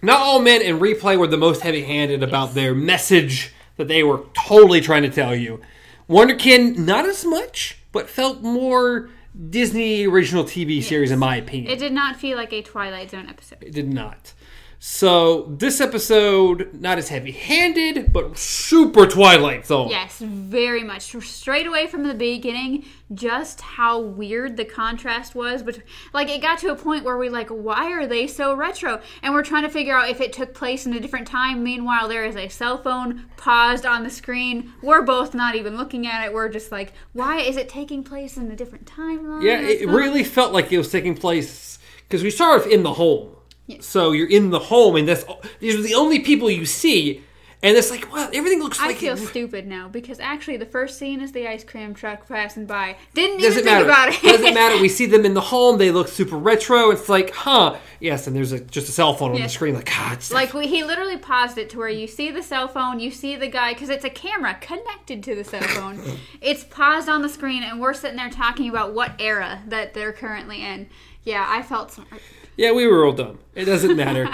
Not 0.00 0.20
all 0.20 0.40
men 0.40 0.62
in 0.62 0.78
replay 0.78 1.18
were 1.18 1.26
the 1.26 1.36
most 1.36 1.62
heavy-handed 1.62 2.22
about 2.22 2.54
their 2.54 2.72
message 2.72 3.52
that 3.78 3.88
they 3.88 4.04
were 4.04 4.20
totally 4.46 4.80
trying 4.80 5.02
to 5.02 5.08
tell 5.10 5.34
you. 5.34 5.60
Wonderkin, 6.08 6.78
not 6.78 7.04
as 7.04 7.24
much, 7.24 7.78
but 7.90 8.08
felt 8.08 8.42
more 8.42 9.10
Disney 9.50 10.06
original 10.06 10.44
TV 10.44 10.80
series, 10.82 11.10
in 11.10 11.18
my 11.18 11.34
opinion. 11.36 11.72
It 11.72 11.80
did 11.80 11.92
not 11.92 12.14
feel 12.16 12.36
like 12.36 12.52
a 12.52 12.62
Twilight 12.62 13.10
Zone 13.10 13.26
episode. 13.28 13.58
It 13.62 13.72
did 13.72 13.92
not. 13.92 14.32
So 14.78 15.54
this 15.58 15.80
episode, 15.80 16.74
not 16.74 16.98
as 16.98 17.08
heavy-handed, 17.08 18.12
but 18.12 18.36
super 18.36 19.06
Twilight 19.06 19.66
Zone. 19.66 19.88
Yes, 19.88 20.18
very 20.18 20.84
much. 20.84 21.02
Straight 21.24 21.66
away 21.66 21.86
from 21.86 22.06
the 22.06 22.14
beginning, 22.14 22.84
just 23.14 23.62
how 23.62 23.98
weird 23.98 24.56
the 24.56 24.66
contrast 24.66 25.34
was. 25.34 25.62
But 25.62 25.80
like, 26.12 26.28
it 26.28 26.42
got 26.42 26.58
to 26.58 26.70
a 26.70 26.76
point 26.76 27.04
where 27.04 27.16
we 27.16 27.30
like, 27.30 27.48
why 27.48 27.90
are 27.92 28.06
they 28.06 28.26
so 28.26 28.54
retro? 28.54 29.00
And 29.22 29.32
we're 29.32 29.42
trying 29.42 29.62
to 29.62 29.70
figure 29.70 29.96
out 29.96 30.10
if 30.10 30.20
it 30.20 30.32
took 30.32 30.54
place 30.54 30.84
in 30.86 30.92
a 30.92 31.00
different 31.00 31.26
time. 31.26 31.64
Meanwhile, 31.64 32.08
there 32.08 32.26
is 32.26 32.36
a 32.36 32.48
cell 32.48 32.76
phone 32.76 33.24
paused 33.38 33.86
on 33.86 34.04
the 34.04 34.10
screen. 34.10 34.72
We're 34.82 35.02
both 35.02 35.34
not 35.34 35.54
even 35.54 35.76
looking 35.76 36.06
at 36.06 36.24
it. 36.24 36.34
We're 36.34 36.50
just 36.50 36.70
like, 36.70 36.92
why 37.14 37.40
is 37.40 37.56
it 37.56 37.68
taking 37.68 38.04
place 38.04 38.36
in 38.36 38.50
a 38.50 38.56
different 38.56 38.86
timeline? 38.86 39.42
Yeah, 39.42 39.60
it 39.60 39.88
really 39.88 40.22
felt 40.22 40.52
like 40.52 40.70
it 40.70 40.78
was 40.78 40.92
taking 40.92 41.16
place 41.16 41.78
because 42.08 42.22
we 42.22 42.30
start 42.30 42.60
off 42.60 42.66
in 42.66 42.82
the 42.82 42.92
home. 42.92 43.32
So 43.80 44.12
you're 44.12 44.28
in 44.30 44.50
the 44.50 44.58
home, 44.60 44.96
and 44.96 45.08
that's 45.08 45.24
these 45.60 45.74
are 45.76 45.82
the 45.82 45.94
only 45.94 46.20
people 46.20 46.48
you 46.50 46.64
see, 46.66 47.22
and 47.62 47.76
it's 47.76 47.90
like, 47.90 48.12
wow, 48.12 48.30
everything 48.32 48.62
looks 48.62 48.78
I 48.78 48.88
like 48.88 48.98
feel 48.98 49.14
it 49.14 49.26
stupid 49.26 49.66
now 49.66 49.88
because 49.88 50.20
actually 50.20 50.56
the 50.58 50.66
first 50.66 50.98
scene 50.98 51.20
is 51.20 51.32
the 51.32 51.48
ice 51.48 51.64
cream 51.64 51.92
truck 51.94 52.28
passing 52.28 52.66
by. 52.66 52.96
Didn't 53.14 53.40
doesn't 53.40 53.62
even 53.62 53.64
think 53.64 53.66
matter. 53.66 53.84
about 53.84 54.08
it. 54.10 54.22
doesn't 54.22 54.54
matter. 54.62 54.80
We 54.80 54.88
see 54.88 55.06
them 55.06 55.24
in 55.24 55.34
the 55.34 55.40
home; 55.40 55.78
they 55.78 55.90
look 55.90 56.06
super 56.06 56.36
retro. 56.36 56.90
It's 56.90 57.08
like, 57.08 57.30
huh? 57.34 57.76
Yes, 57.98 58.28
and 58.28 58.36
there's 58.36 58.52
a, 58.52 58.60
just 58.60 58.88
a 58.88 58.92
cell 58.92 59.14
phone 59.14 59.30
on 59.32 59.38
Yeah. 59.38 59.44
the 59.44 59.48
screen. 59.48 59.74
Like, 59.74 59.86
God, 59.86 60.12
it's 60.12 60.30
Like 60.30 60.54
we, 60.54 60.68
he 60.68 60.84
literally 60.84 61.16
paused 61.16 61.58
it 61.58 61.68
to 61.70 61.78
where 61.78 61.88
you 61.88 62.06
see 62.06 62.30
the 62.30 62.42
cell 62.44 62.68
phone, 62.68 63.00
you 63.00 63.10
see 63.10 63.34
the 63.34 63.48
guy 63.48 63.72
because 63.72 63.88
it's 63.88 64.04
a 64.04 64.10
camera 64.10 64.56
connected 64.60 65.24
to 65.24 65.34
the 65.34 65.42
cell 65.44 65.62
phone. 65.62 65.98
it's 66.40 66.62
paused 66.62 67.08
on 67.08 67.22
the 67.22 67.28
screen, 67.28 67.64
and 67.64 67.80
we're 67.80 67.94
sitting 67.94 68.16
there 68.16 68.30
talking 68.30 68.68
about 68.68 68.92
what 68.94 69.12
era 69.18 69.62
that 69.66 69.92
they're 69.92 70.12
currently 70.12 70.62
in. 70.62 70.88
Yeah, 71.24 71.44
I 71.48 71.62
felt 71.62 71.90
smart. 71.90 72.20
Yeah, 72.56 72.72
we 72.72 72.86
were 72.86 73.04
all 73.04 73.12
dumb. 73.12 73.38
It 73.54 73.64
doesn't 73.66 73.96
matter. 73.96 74.28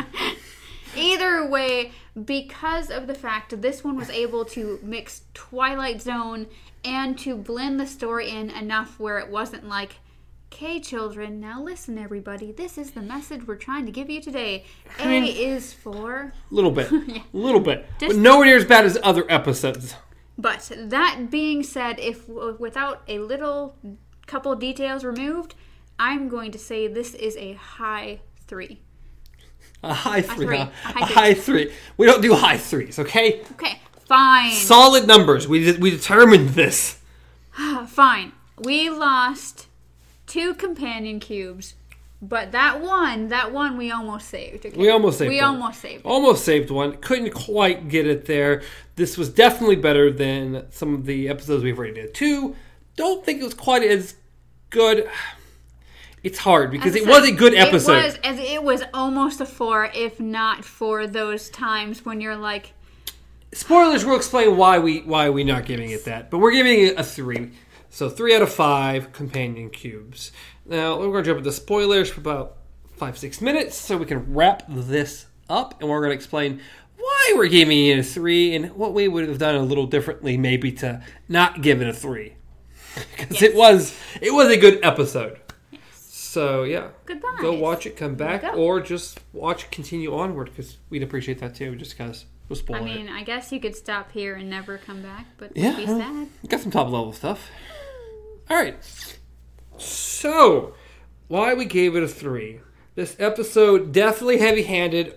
Either 0.97 1.47
way, 1.47 1.93
because 2.25 2.91
of 2.91 3.07
the 3.07 3.15
fact 3.15 3.61
this 3.63 3.83
one 3.83 3.97
was 3.97 4.11
able 4.11 4.45
to 4.45 4.79
mix 4.83 5.23
Twilight 5.33 6.03
Zone 6.03 6.47
and 6.85 7.19
to 7.21 7.37
blend 7.37 7.81
the 7.81 7.87
story 7.87 8.29
in 8.31 8.51
enough 8.51 8.99
where 9.01 9.19
it 9.19 9.31
wasn't 9.31 9.67
like, 9.67 9.97
okay, 10.53 10.79
children, 10.81 11.41
now 11.41 11.63
listen, 11.63 11.97
everybody. 11.97 12.53
This 12.53 12.77
is 12.77 12.91
the 12.91 13.01
message 13.01 13.47
we're 13.47 13.57
trying 13.57 13.87
to 13.87 13.93
give 13.93 14.11
you 14.11 14.21
today. 14.21 14.65
A 14.99 15.07
mean- 15.07 15.25
is 15.25 15.73
for. 15.73 16.35
A 16.51 16.55
little 16.55 16.71
bit, 16.71 16.91
a 16.93 17.23
little 17.33 17.61
bit, 17.61 17.87
but 17.99 18.09
Just- 18.09 18.19
nowhere 18.19 18.47
near 18.47 18.57
as 18.57 18.65
bad 18.65 18.85
as 18.85 18.99
other 19.03 19.25
episodes. 19.31 19.95
But 20.37 20.73
that 20.77 21.31
being 21.31 21.63
said, 21.63 21.99
if 22.01 22.29
without 22.29 23.03
a 23.07 23.19
little 23.19 23.77
couple 24.27 24.55
details 24.57 25.05
removed, 25.05 25.55
I'm 25.99 26.29
going 26.29 26.51
to 26.53 26.59
say 26.59 26.87
this 26.89 27.15
is 27.15 27.37
a 27.37 27.55
high 27.55 28.21
three. 28.47 28.81
A 29.85 29.93
high 29.95 30.23
three. 30.23 30.47
three. 30.47 30.57
huh? 30.59 30.69
A 30.85 30.89
A 30.89 30.93
high 30.93 31.05
three. 31.05 31.15
high 31.15 31.35
three. 31.35 31.73
We 31.97 32.07
don't 32.07 32.23
do 32.23 32.35
high 32.35 32.57
threes, 32.59 32.99
okay? 32.99 33.43
Okay, 33.53 33.81
fine. 34.07 34.53
Solid 34.53 35.07
numbers. 35.07 35.47
We 35.49 35.73
we 35.79 35.91
determined 35.91 36.51
this. 36.51 36.99
Fine. 37.89 38.33
We 38.59 38.89
lost 38.89 39.67
two 40.27 40.55
companion 40.55 41.21
cubes, 41.21 41.75
but 42.23 42.53
that 42.53 42.81
one, 42.81 43.29
that 43.29 43.53
one 43.53 43.77
we 43.77 43.91
almost 43.91 44.29
saved. 44.29 44.65
okay? 44.65 44.77
We 44.79 44.89
almost 44.89 45.19
saved 45.19 45.29
We 45.31 45.37
one. 45.37 45.45
almost 45.57 45.81
saved. 45.81 46.07
Almost 46.07 46.45
saved 46.45 46.71
one. 46.71 46.97
Couldn't 46.99 47.33
quite 47.35 47.89
get 47.89 48.07
it 48.07 48.25
there. 48.27 48.63
This 48.97 49.19
was 49.19 49.29
definitely 49.29 49.77
better 49.77 50.11
than 50.11 50.67
some 50.71 50.95
of 50.95 51.05
the 51.05 51.29
episodes 51.29 51.63
we've 51.65 51.77
already 51.79 51.95
did. 51.95 52.15
Two, 52.15 52.55
don't 52.97 53.25
think 53.25 53.41
it 53.41 53.45
was 53.45 53.55
quite 53.55 53.83
as 53.83 54.15
good. 54.71 55.09
It's 56.23 56.39
hard 56.39 56.71
because 56.71 56.95
it 56.95 57.07
was 57.07 57.29
a 57.29 57.33
good 57.33 57.55
episode. 57.55 57.99
It 57.99 58.05
was, 58.05 58.19
as 58.23 58.39
it 58.39 58.63
was 58.63 58.83
almost 58.95 59.41
a 59.41 59.47
four, 59.47 59.91
if 59.93 60.21
not 60.21 60.65
for 60.65 61.07
those 61.07 61.51
times 61.51 62.05
when 62.05 62.21
you're 62.21 62.37
like, 62.37 62.75
Spoilers 63.55 64.03
will 64.07 64.17
explain 64.17 64.57
why 64.57 64.79
we 64.79 65.01
why 65.01 65.29
we 65.29 65.45
not 65.45 65.67
giving 65.67 65.91
it 65.91 66.07
that, 66.07 66.31
but 66.31 66.39
we're 66.39 66.53
giving 66.53 66.87
it 66.87 66.99
a 66.99 67.05
three. 67.05 67.51
So 67.91 68.09
three 68.09 68.35
out 68.35 68.41
of 68.41 68.51
five 68.51 69.13
companion 69.13 69.69
cubes. 69.69 70.33
Now 70.65 70.99
we're 70.99 71.13
going 71.13 71.25
to 71.25 71.31
jump 71.31 71.39
into 71.39 71.53
spoilers 71.53 72.09
for 72.09 72.21
about 72.21 72.57
five 72.97 73.19
six 73.19 73.43
minutes, 73.43 73.77
so 73.77 73.99
we 73.99 74.07
can 74.07 74.33
wrap 74.33 74.63
this 74.69 75.27
up, 75.51 75.79
and 75.81 75.91
we're 75.91 76.01
going 76.01 76.13
to 76.13 76.15
explain 76.15 76.63
why 76.97 77.33
we're 77.37 77.49
giving 77.49 77.89
it 77.89 77.99
a 77.99 78.03
three 78.03 78.55
and 78.55 78.71
what 78.71 78.95
we 78.95 79.07
would 79.07 79.29
have 79.29 79.37
done 79.37 79.55
a 79.55 79.63
little 79.63 79.87
differently, 79.87 80.39
maybe 80.39 80.73
to 80.73 81.03
not 81.29 81.61
give 81.61 81.83
it 81.83 81.89
a 81.89 81.93
three, 81.93 82.37
because 83.19 83.43
it 83.43 83.55
was 83.55 83.95
it 84.23 84.33
was 84.33 84.49
a 84.49 84.57
good 84.57 84.81
episode. 84.83 85.42
So 86.33 86.63
yeah, 86.63 86.89
Goodbye. 87.05 87.37
Go 87.43 87.53
watch 87.53 87.85
it, 87.85 87.95
come 87.95 88.15
back, 88.15 88.43
or 88.57 88.81
just 88.81 89.21
watch, 89.35 89.65
it 89.65 89.71
continue 89.71 90.17
onward 90.17 90.47
because 90.47 90.79
we'd 90.89 91.03
appreciate 91.03 91.41
that 91.41 91.55
too. 91.55 91.73
We 91.73 91.77
just 91.77 91.95
because 91.95 92.25
we'll 92.49 92.57
spoil 92.57 92.77
I 92.77 92.81
it. 92.81 92.85
mean, 92.85 93.09
I 93.11 93.23
guess 93.23 93.53
you 93.53 93.61
could 93.61 93.77
stop 93.77 94.13
here 94.13 94.37
and 94.37 94.49
never 94.49 94.79
come 94.79 95.03
back, 95.03 95.27
but 95.37 95.55
Yeah, 95.55 95.77
be 95.77 95.85
sad. 95.85 96.29
Got 96.49 96.61
some 96.61 96.71
top 96.71 96.87
level 96.87 97.13
stuff. 97.13 97.51
All 98.51 98.57
right. 98.57 98.77
So, 99.77 100.73
why 101.29 101.53
we 101.53 101.67
gave 101.67 101.97
it 101.97 102.03
a 102.03 102.09
three? 102.09 102.61
This 102.95 103.15
episode 103.19 103.93
definitely 103.93 104.39
heavy-handed, 104.39 105.15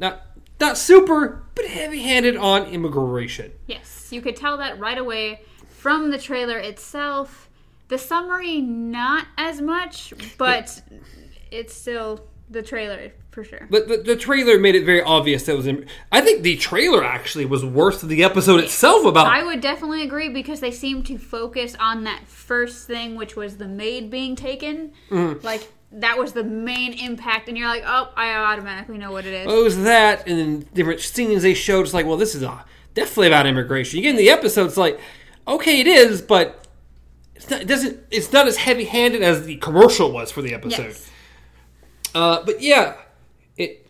not 0.00 0.22
not 0.58 0.76
super, 0.76 1.44
but 1.54 1.66
heavy-handed 1.66 2.36
on 2.36 2.64
immigration. 2.64 3.52
Yes, 3.68 4.08
you 4.10 4.20
could 4.20 4.34
tell 4.34 4.56
that 4.56 4.80
right 4.80 4.98
away 4.98 5.42
from 5.68 6.10
the 6.10 6.18
trailer 6.18 6.58
itself. 6.58 7.45
The 7.88 7.98
summary, 7.98 8.60
not 8.60 9.26
as 9.38 9.60
much, 9.60 10.12
but 10.38 10.82
it's 11.50 11.74
still 11.74 12.26
the 12.50 12.62
trailer 12.62 13.12
for 13.30 13.44
sure. 13.44 13.66
But 13.70 13.88
the, 13.88 13.98
the 13.98 14.16
trailer 14.16 14.58
made 14.58 14.74
it 14.74 14.84
very 14.84 15.02
obvious 15.02 15.44
that 15.44 15.52
it 15.52 15.56
was. 15.56 15.66
Im- 15.66 15.86
I 16.10 16.20
think 16.20 16.42
the 16.42 16.56
trailer 16.56 17.04
actually 17.04 17.44
was 17.44 17.64
worse 17.64 18.00
than 18.00 18.08
the 18.08 18.24
episode 18.24 18.60
itself 18.60 19.04
about. 19.04 19.26
I 19.26 19.44
would 19.44 19.60
definitely 19.60 20.02
agree 20.02 20.28
because 20.28 20.60
they 20.60 20.70
seem 20.70 21.02
to 21.04 21.18
focus 21.18 21.76
on 21.78 22.04
that 22.04 22.26
first 22.26 22.86
thing, 22.86 23.14
which 23.14 23.36
was 23.36 23.58
the 23.58 23.68
maid 23.68 24.10
being 24.10 24.36
taken. 24.36 24.92
Mm-hmm. 25.10 25.44
Like 25.44 25.70
that 25.92 26.18
was 26.18 26.32
the 26.32 26.44
main 26.44 26.92
impact, 26.94 27.48
and 27.48 27.56
you're 27.56 27.68
like, 27.68 27.84
oh, 27.86 28.12
I 28.16 28.34
automatically 28.34 28.98
know 28.98 29.12
what 29.12 29.26
it 29.26 29.34
is. 29.34 29.52
it 29.52 29.62
was 29.62 29.82
that, 29.84 30.26
and 30.26 30.38
then 30.38 30.68
different 30.74 31.00
scenes 31.00 31.42
they 31.42 31.54
showed. 31.54 31.82
It's 31.82 31.94
like, 31.94 32.06
well, 32.06 32.16
this 32.16 32.34
is 32.34 32.42
uh, 32.42 32.62
definitely 32.94 33.28
about 33.28 33.46
immigration. 33.46 33.98
You 33.98 34.02
get 34.02 34.10
in 34.10 34.16
the 34.16 34.30
episode, 34.30 34.66
it's 34.66 34.76
like, 34.76 34.98
okay, 35.46 35.80
it 35.80 35.86
is, 35.86 36.22
but 36.22 36.65
it's 37.36 37.50
not, 37.50 37.60
it 37.60 37.68
doesn't. 37.68 38.00
It's 38.10 38.32
not 38.32 38.48
as 38.48 38.56
heavy-handed 38.56 39.22
as 39.22 39.44
the 39.44 39.56
commercial 39.56 40.10
was 40.10 40.32
for 40.32 40.42
the 40.42 40.54
episode. 40.54 40.86
yes. 40.86 41.10
Uh, 42.14 42.42
but 42.44 42.60
yeah, 42.60 42.96
it. 43.56 43.86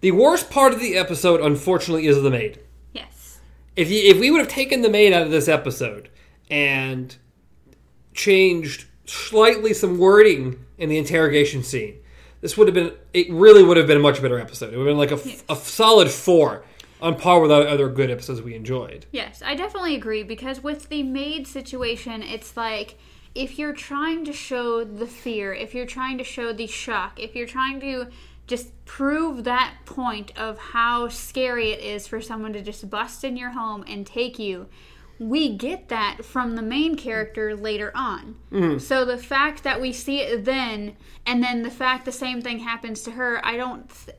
The 0.00 0.10
worst 0.10 0.50
part 0.50 0.72
of 0.72 0.80
the 0.80 0.96
episode, 0.96 1.40
unfortunately, 1.40 2.06
is 2.08 2.20
the 2.20 2.30
maid. 2.30 2.58
Yes. 2.92 3.38
If 3.76 3.90
you, 3.90 4.00
if 4.10 4.18
we 4.18 4.30
would 4.32 4.40
have 4.40 4.48
taken 4.48 4.82
the 4.82 4.90
maid 4.90 5.12
out 5.12 5.22
of 5.22 5.30
this 5.30 5.46
episode 5.46 6.10
and 6.50 7.16
changed 8.12 8.86
slightly 9.06 9.72
some 9.72 9.98
wording 9.98 10.64
in 10.76 10.88
the 10.88 10.98
interrogation 10.98 11.62
scene, 11.62 11.98
this 12.40 12.56
would 12.56 12.66
have 12.66 12.74
been. 12.74 12.92
It 13.14 13.30
really 13.30 13.62
would 13.62 13.76
have 13.76 13.86
been 13.86 13.98
a 13.98 14.00
much 14.00 14.20
better 14.20 14.40
episode. 14.40 14.74
It 14.74 14.76
would 14.76 14.88
have 14.88 14.96
been 14.96 14.98
like 14.98 15.38
a, 15.48 15.52
a 15.52 15.56
solid 15.56 16.10
four, 16.10 16.64
on 17.02 17.16
par 17.16 17.40
with 17.40 17.50
other 17.50 17.88
good 17.88 18.10
episodes 18.10 18.40
we 18.40 18.54
enjoyed. 18.54 19.06
Yes, 19.10 19.42
I 19.44 19.54
definitely 19.54 19.96
agree 19.96 20.22
because 20.22 20.62
with 20.62 20.88
the 20.88 21.02
maid 21.02 21.46
situation, 21.46 22.22
it's 22.22 22.56
like 22.56 22.96
if 23.34 23.58
you're 23.58 23.74
trying 23.74 24.24
to 24.24 24.32
show 24.32 24.84
the 24.84 25.06
fear, 25.06 25.52
if 25.52 25.74
you're 25.74 25.84
trying 25.84 26.16
to 26.18 26.24
show 26.24 26.52
the 26.52 26.68
shock, 26.68 27.18
if 27.18 27.34
you're 27.34 27.46
trying 27.46 27.80
to 27.80 28.06
just 28.46 28.84
prove 28.84 29.44
that 29.44 29.74
point 29.84 30.36
of 30.38 30.58
how 30.58 31.08
scary 31.08 31.70
it 31.70 31.80
is 31.80 32.06
for 32.06 32.20
someone 32.20 32.52
to 32.52 32.62
just 32.62 32.88
bust 32.88 33.24
in 33.24 33.36
your 33.36 33.50
home 33.50 33.84
and 33.88 34.06
take 34.06 34.38
you, 34.38 34.68
we 35.18 35.56
get 35.56 35.88
that 35.88 36.24
from 36.24 36.54
the 36.54 36.62
main 36.62 36.94
character 36.96 37.56
later 37.56 37.90
on. 37.94 38.36
Mm-hmm. 38.52 38.78
So 38.78 39.04
the 39.04 39.18
fact 39.18 39.64
that 39.64 39.80
we 39.80 39.92
see 39.92 40.20
it 40.20 40.44
then, 40.44 40.96
and 41.26 41.42
then 41.42 41.62
the 41.62 41.70
fact 41.70 42.04
the 42.04 42.12
same 42.12 42.42
thing 42.42 42.60
happens 42.60 43.02
to 43.02 43.12
her, 43.12 43.44
I 43.44 43.56
don't. 43.56 43.88
Th- 43.88 44.16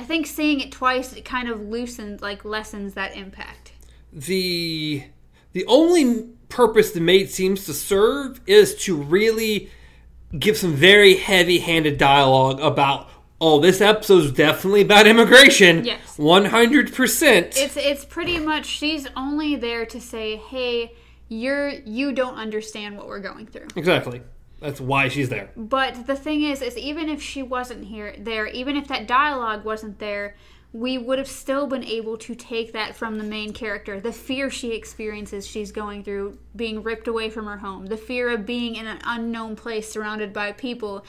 I 0.00 0.04
think 0.04 0.26
seeing 0.26 0.60
it 0.60 0.72
twice 0.72 1.12
it 1.12 1.24
kind 1.26 1.48
of 1.48 1.60
loosens, 1.60 2.22
like 2.22 2.42
lessens 2.44 2.94
that 2.94 3.14
impact. 3.16 3.72
the 4.12 5.04
the 5.52 5.64
only 5.66 6.28
purpose 6.48 6.92
the 6.92 7.00
maid 7.00 7.28
seems 7.30 7.66
to 7.66 7.74
serve 7.74 8.40
is 8.46 8.74
to 8.84 8.96
really 8.96 9.68
give 10.38 10.56
some 10.56 10.72
very 10.74 11.16
heavy-handed 11.16 11.98
dialogue 11.98 12.60
about 12.60 13.08
oh 13.40 13.60
this 13.60 13.80
episode's 13.80 14.30
definitely 14.32 14.80
about 14.82 15.06
immigration 15.06 15.84
Yes. 15.84 16.16
100% 16.16 17.56
It's 17.56 17.76
it's 17.76 18.04
pretty 18.04 18.38
much 18.38 18.64
she's 18.66 19.06
only 19.16 19.56
there 19.56 19.84
to 19.86 20.00
say, 20.00 20.36
"Hey, 20.36 20.94
you're 21.28 21.68
you 21.68 22.12
don't 22.12 22.36
understand 22.36 22.96
what 22.96 23.06
we're 23.06 23.20
going 23.20 23.46
through." 23.46 23.68
exactly 23.76 24.22
that's 24.60 24.80
why 24.80 25.08
she's 25.08 25.28
there 25.28 25.50
But 25.56 26.06
the 26.06 26.16
thing 26.16 26.42
is, 26.42 26.62
is 26.62 26.76
even 26.76 27.08
if 27.08 27.22
she 27.22 27.42
wasn't 27.42 27.84
here, 27.84 28.14
there, 28.18 28.46
even 28.46 28.76
if 28.76 28.88
that 28.88 29.08
dialogue 29.08 29.64
wasn't 29.64 29.98
there, 29.98 30.36
we 30.72 30.98
would 30.98 31.18
have 31.18 31.28
still 31.28 31.66
been 31.66 31.84
able 31.84 32.16
to 32.16 32.34
take 32.34 32.72
that 32.72 32.94
from 32.94 33.18
the 33.18 33.24
main 33.24 33.52
character. 33.52 34.00
The 34.00 34.12
fear 34.12 34.50
she 34.50 34.72
experiences, 34.72 35.46
she's 35.46 35.72
going 35.72 36.04
through 36.04 36.38
being 36.54 36.82
ripped 36.82 37.08
away 37.08 37.28
from 37.28 37.46
her 37.46 37.58
home, 37.58 37.86
the 37.86 37.96
fear 37.96 38.30
of 38.30 38.46
being 38.46 38.76
in 38.76 38.86
an 38.86 39.00
unknown 39.04 39.56
place 39.56 39.90
surrounded 39.90 40.32
by 40.32 40.52
people, 40.52 41.04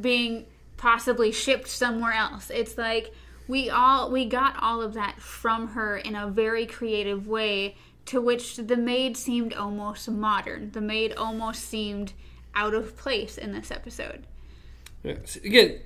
being 0.00 0.46
possibly 0.76 1.30
shipped 1.30 1.68
somewhere 1.68 2.12
else. 2.12 2.50
It's 2.50 2.76
like 2.76 3.14
we 3.46 3.70
all 3.70 4.10
we 4.10 4.24
got 4.24 4.60
all 4.60 4.82
of 4.82 4.94
that 4.94 5.20
from 5.20 5.68
her 5.68 5.96
in 5.96 6.16
a 6.16 6.28
very 6.28 6.66
creative 6.66 7.28
way 7.28 7.76
to 8.06 8.20
which 8.20 8.56
the 8.56 8.76
maid 8.76 9.16
seemed 9.16 9.54
almost 9.54 10.10
modern. 10.10 10.72
The 10.72 10.80
maid 10.80 11.14
almost 11.14 11.64
seemed 11.64 12.14
out 12.58 12.74
of 12.74 12.96
place 12.96 13.38
in 13.38 13.52
this 13.52 13.70
episode. 13.70 14.26
Yeah. 15.04 15.14
So, 15.24 15.40
again 15.44 15.80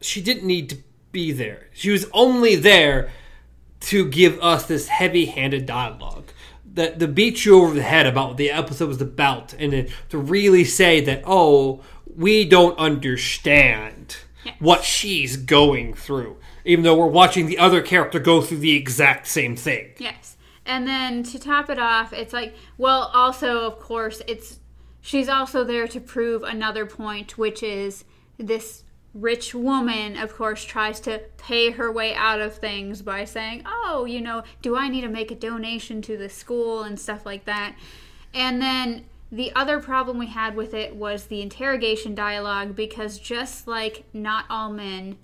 she 0.00 0.22
didn't 0.22 0.46
need 0.46 0.70
to 0.70 0.78
be 1.12 1.30
there 1.30 1.66
she 1.72 1.90
was 1.90 2.06
only 2.12 2.56
there 2.56 3.10
to 3.80 4.08
give 4.08 4.40
us 4.40 4.64
this 4.66 4.88
heavy-handed 4.88 5.66
dialogue 5.66 6.30
that 6.64 6.98
to 6.98 7.06
beat 7.06 7.44
you 7.44 7.60
over 7.60 7.74
the 7.74 7.82
head 7.82 8.06
about 8.06 8.28
what 8.28 8.36
the 8.38 8.50
episode 8.50 8.88
was 8.88 9.00
about 9.02 9.52
and 9.54 9.72
then 9.72 9.88
to 10.08 10.16
really 10.16 10.64
say 10.64 11.00
that 11.02 11.22
oh 11.26 11.80
we 12.16 12.44
don't 12.46 12.78
understand 12.78 14.16
what 14.58 14.84
she's 14.84 15.36
going 15.36 15.92
through 15.92 16.36
even 16.64 16.82
though 16.82 16.96
we're 16.96 17.06
watching 17.06 17.46
the 17.46 17.58
other 17.58 17.82
character 17.82 18.18
go 18.18 18.40
through 18.40 18.58
the 18.58 18.74
exact 18.74 19.26
same 19.26 19.54
thing 19.54 19.92
Yes. 19.98 20.36
And 20.68 20.86
then 20.86 21.22
to 21.22 21.38
top 21.38 21.70
it 21.70 21.78
off, 21.78 22.12
it's 22.12 22.34
like, 22.34 22.54
well, 22.76 23.10
also, 23.14 23.60
of 23.60 23.80
course, 23.80 24.20
it's 24.28 24.58
she's 25.00 25.28
also 25.28 25.64
there 25.64 25.88
to 25.88 26.00
prove 26.00 26.42
another 26.42 26.86
point, 26.86 27.38
which 27.38 27.62
is 27.62 28.04
this 28.38 28.84
rich 29.14 29.54
woman, 29.54 30.16
of 30.16 30.34
course, 30.34 30.64
tries 30.64 31.00
to 31.00 31.22
pay 31.38 31.70
her 31.70 31.90
way 31.90 32.14
out 32.14 32.40
of 32.40 32.56
things 32.56 33.02
by 33.02 33.24
saying, 33.24 33.62
oh, 33.66 34.04
you 34.04 34.20
know, 34.20 34.42
do 34.62 34.76
I 34.76 34.88
need 34.88 35.00
to 35.00 35.08
make 35.08 35.30
a 35.30 35.34
donation 35.34 36.02
to 36.02 36.16
the 36.16 36.28
school 36.28 36.82
and 36.82 36.98
stuff 36.98 37.26
like 37.26 37.44
that. 37.46 37.74
And 38.34 38.60
then 38.60 39.06
the 39.30 39.52
other 39.54 39.80
problem 39.80 40.18
we 40.18 40.26
had 40.26 40.56
with 40.56 40.72
it 40.72 40.94
was 40.94 41.26
the 41.26 41.42
interrogation 41.42 42.14
dialogue 42.14 42.74
because 42.74 43.18
just 43.18 43.66
like 43.66 44.04
not 44.12 44.44
all 44.48 44.70
men, 44.70 45.18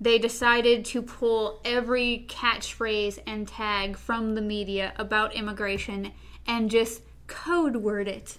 they 0.00 0.18
decided 0.18 0.84
to 0.86 1.02
pull 1.02 1.60
every 1.64 2.24
catchphrase 2.28 3.18
and 3.26 3.46
tag 3.46 3.98
from 3.98 4.34
the 4.34 4.40
media 4.40 4.94
about 4.96 5.34
immigration 5.34 6.12
and 6.46 6.70
just 6.70 7.02
code 7.26 7.76
word 7.76 8.08
it. 8.08 8.38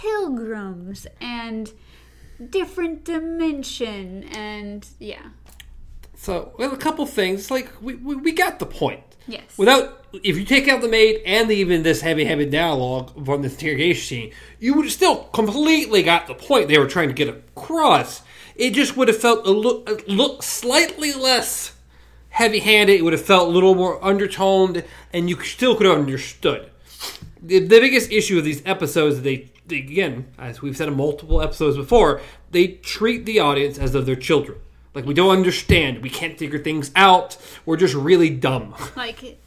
Pilgrims 0.00 1.06
and 1.20 1.72
different 2.50 3.04
dimension 3.04 4.24
and 4.24 4.86
yeah. 4.98 5.28
So 6.16 6.52
well, 6.58 6.72
a 6.72 6.76
couple 6.76 7.04
things 7.06 7.50
like 7.50 7.70
we, 7.82 7.94
we 7.96 8.14
we 8.16 8.32
got 8.32 8.58
the 8.58 8.66
point. 8.66 9.02
Yes. 9.26 9.58
Without, 9.58 10.04
if 10.24 10.36
you 10.38 10.44
take 10.44 10.66
out 10.68 10.80
the 10.80 10.88
maid 10.88 11.22
and 11.24 11.50
even 11.50 11.82
this 11.82 12.00
heavy-handed 12.00 12.50
dialogue 12.50 13.12
from 13.24 13.42
the 13.42 13.48
interrogation 13.48 14.02
scene, 14.02 14.32
you 14.58 14.74
would 14.74 14.86
have 14.86 14.92
still 14.92 15.24
completely 15.24 16.02
got 16.02 16.26
the 16.26 16.34
point 16.34 16.68
they 16.68 16.78
were 16.78 16.88
trying 16.88 17.08
to 17.08 17.14
get 17.14 17.28
across. 17.28 18.22
It 18.56 18.70
just 18.70 18.96
would 18.96 19.08
have 19.08 19.18
felt 19.18 19.46
a 19.46 19.50
look, 19.50 19.88
a 19.88 20.10
look 20.10 20.42
slightly 20.42 21.12
less 21.12 21.74
heavy-handed. 22.30 22.94
It 22.94 23.02
would 23.02 23.12
have 23.12 23.24
felt 23.24 23.48
a 23.48 23.52
little 23.52 23.74
more 23.74 24.02
undertoned, 24.04 24.84
and 25.12 25.28
you 25.28 25.40
still 25.42 25.76
could 25.76 25.86
have 25.86 25.98
understood. 25.98 26.70
The, 27.40 27.60
the 27.60 27.80
biggest 27.80 28.10
issue 28.10 28.38
of 28.38 28.44
these 28.44 28.62
episodes, 28.66 29.16
is 29.16 29.22
they, 29.22 29.36
they 29.36 29.50
again, 29.72 30.26
as 30.38 30.62
we've 30.62 30.76
said 30.76 30.88
in 30.88 30.96
multiple 30.96 31.40
episodes 31.40 31.76
before, 31.76 32.20
they 32.50 32.68
treat 32.68 33.26
the 33.26 33.40
audience 33.40 33.78
as 33.78 33.92
though 33.92 34.00
they're 34.00 34.16
children. 34.16 34.58
Like 34.94 35.06
we 35.06 35.14
don't 35.14 35.30
understand, 35.30 36.02
we 36.02 36.10
can't 36.10 36.38
figure 36.38 36.58
things 36.58 36.90
out. 36.96 37.36
We're 37.64 37.76
just 37.76 37.94
really 37.94 38.30
dumb. 38.30 38.74
Like, 38.96 39.38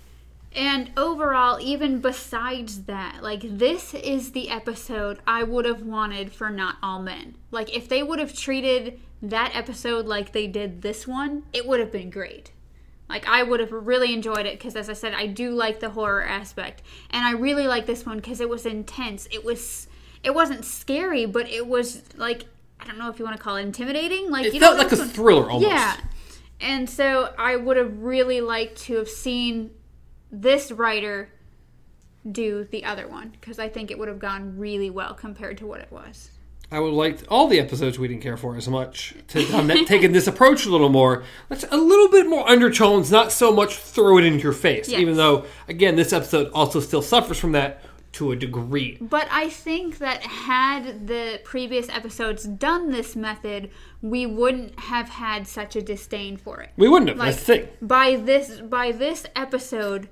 and 0.55 0.91
overall, 0.95 1.59
even 1.59 1.99
besides 1.99 2.83
that, 2.83 3.23
like, 3.23 3.41
this 3.43 3.93
is 3.95 4.33
the 4.33 4.49
episode 4.49 5.19
I 5.25 5.43
would 5.43 5.65
have 5.65 5.81
wanted 5.81 6.31
for 6.31 6.51
Not 6.51 6.77
All 6.83 7.01
Men. 7.01 7.35
Like, 7.49 7.75
if 7.75 7.89
they 7.89 8.03
would 8.03 8.19
have 8.19 8.37
treated 8.37 8.99
that 9.23 9.55
episode 9.55 10.05
like 10.05 10.31
they 10.31 10.45
did 10.45 10.83
this 10.83 11.07
one, 11.07 11.43
it 11.53 11.65
would 11.65 11.79
have 11.79 11.91
been 11.91 12.11
great. 12.11 12.51
Like, 13.09 13.27
I 13.27 13.41
would 13.41 13.59
have 13.61 13.71
really 13.71 14.13
enjoyed 14.13 14.45
it 14.45 14.59
because, 14.59 14.75
as 14.75 14.89
I 14.89 14.93
said, 14.93 15.13
I 15.15 15.25
do 15.25 15.51
like 15.51 15.79
the 15.79 15.89
horror 15.89 16.23
aspect. 16.23 16.83
And 17.09 17.25
I 17.25 17.31
really 17.31 17.65
like 17.65 17.87
this 17.87 18.05
one 18.05 18.17
because 18.17 18.39
it 18.39 18.49
was 18.49 18.65
intense. 18.65 19.27
It 19.31 19.43
was. 19.43 19.87
It 20.23 20.33
wasn't 20.33 20.65
scary, 20.65 21.25
but 21.25 21.49
it 21.49 21.67
was 21.67 22.01
like 22.15 22.45
I 22.79 22.85
don't 22.85 22.97
know 22.97 23.09
if 23.09 23.19
you 23.19 23.25
want 23.25 23.37
to 23.37 23.43
call 23.43 23.55
it 23.55 23.61
intimidating. 23.61 24.29
Like 24.29 24.45
It 24.45 24.53
you 24.53 24.59
felt 24.59 24.77
like 24.77 24.91
a 24.91 24.97
thriller 24.97 25.49
almost. 25.49 25.71
Yeah, 25.71 25.97
and 26.59 26.89
so 26.89 27.33
I 27.37 27.55
would 27.55 27.77
have 27.77 27.99
really 28.01 28.41
liked 28.41 28.77
to 28.83 28.95
have 28.95 29.09
seen 29.09 29.71
this 30.31 30.71
writer 30.71 31.29
do 32.29 32.65
the 32.71 32.85
other 32.85 33.07
one 33.07 33.29
because 33.29 33.59
I 33.59 33.69
think 33.69 33.91
it 33.91 33.99
would 33.99 34.07
have 34.07 34.19
gone 34.19 34.57
really 34.57 34.89
well 34.89 35.13
compared 35.13 35.57
to 35.59 35.67
what 35.67 35.81
it 35.81 35.91
was. 35.91 36.29
I 36.71 36.79
would 36.79 36.93
like 36.93 37.19
all 37.29 37.47
the 37.47 37.59
episodes 37.59 37.99
we 37.99 38.07
didn't 38.07 38.23
care 38.23 38.35
for 38.35 38.55
as 38.55 38.67
much 38.67 39.13
to 39.27 39.43
have 39.43 39.85
taken 39.85 40.11
this 40.11 40.25
approach 40.25 40.65
a 40.65 40.69
little 40.69 40.89
more. 40.89 41.23
Let's 41.49 41.65
a 41.69 41.77
little 41.77 42.09
bit 42.09 42.27
more 42.27 42.49
undertones, 42.49 43.11
not 43.11 43.31
so 43.31 43.51
much 43.51 43.77
throw 43.77 44.17
it 44.17 44.23
in 44.23 44.39
your 44.39 44.53
face. 44.53 44.89
Yes. 44.89 44.99
Even 44.99 45.15
though, 45.15 45.45
again, 45.67 45.95
this 45.95 46.11
episode 46.11 46.49
also 46.51 46.79
still 46.79 47.03
suffers 47.03 47.37
from 47.37 47.51
that 47.51 47.83
to 48.13 48.31
a 48.31 48.35
degree. 48.35 48.97
But 49.01 49.27
I 49.31 49.49
think 49.49 49.97
that 49.97 50.21
had 50.23 51.07
the 51.07 51.41
previous 51.43 51.89
episodes 51.89 52.43
done 52.45 52.91
this 52.91 53.15
method, 53.15 53.69
we 54.01 54.25
wouldn't 54.25 54.79
have 54.79 55.09
had 55.09 55.47
such 55.47 55.75
a 55.75 55.81
disdain 55.81 56.37
for 56.37 56.61
it. 56.61 56.69
We 56.77 56.87
wouldn't 56.87 57.09
have. 57.09 57.17
Like 57.17 57.33
that's 57.35 57.45
the 57.45 57.57
thing. 57.57 57.67
by 57.81 58.15
this 58.15 58.59
by 58.61 58.91
this 58.91 59.25
episode, 59.35 60.09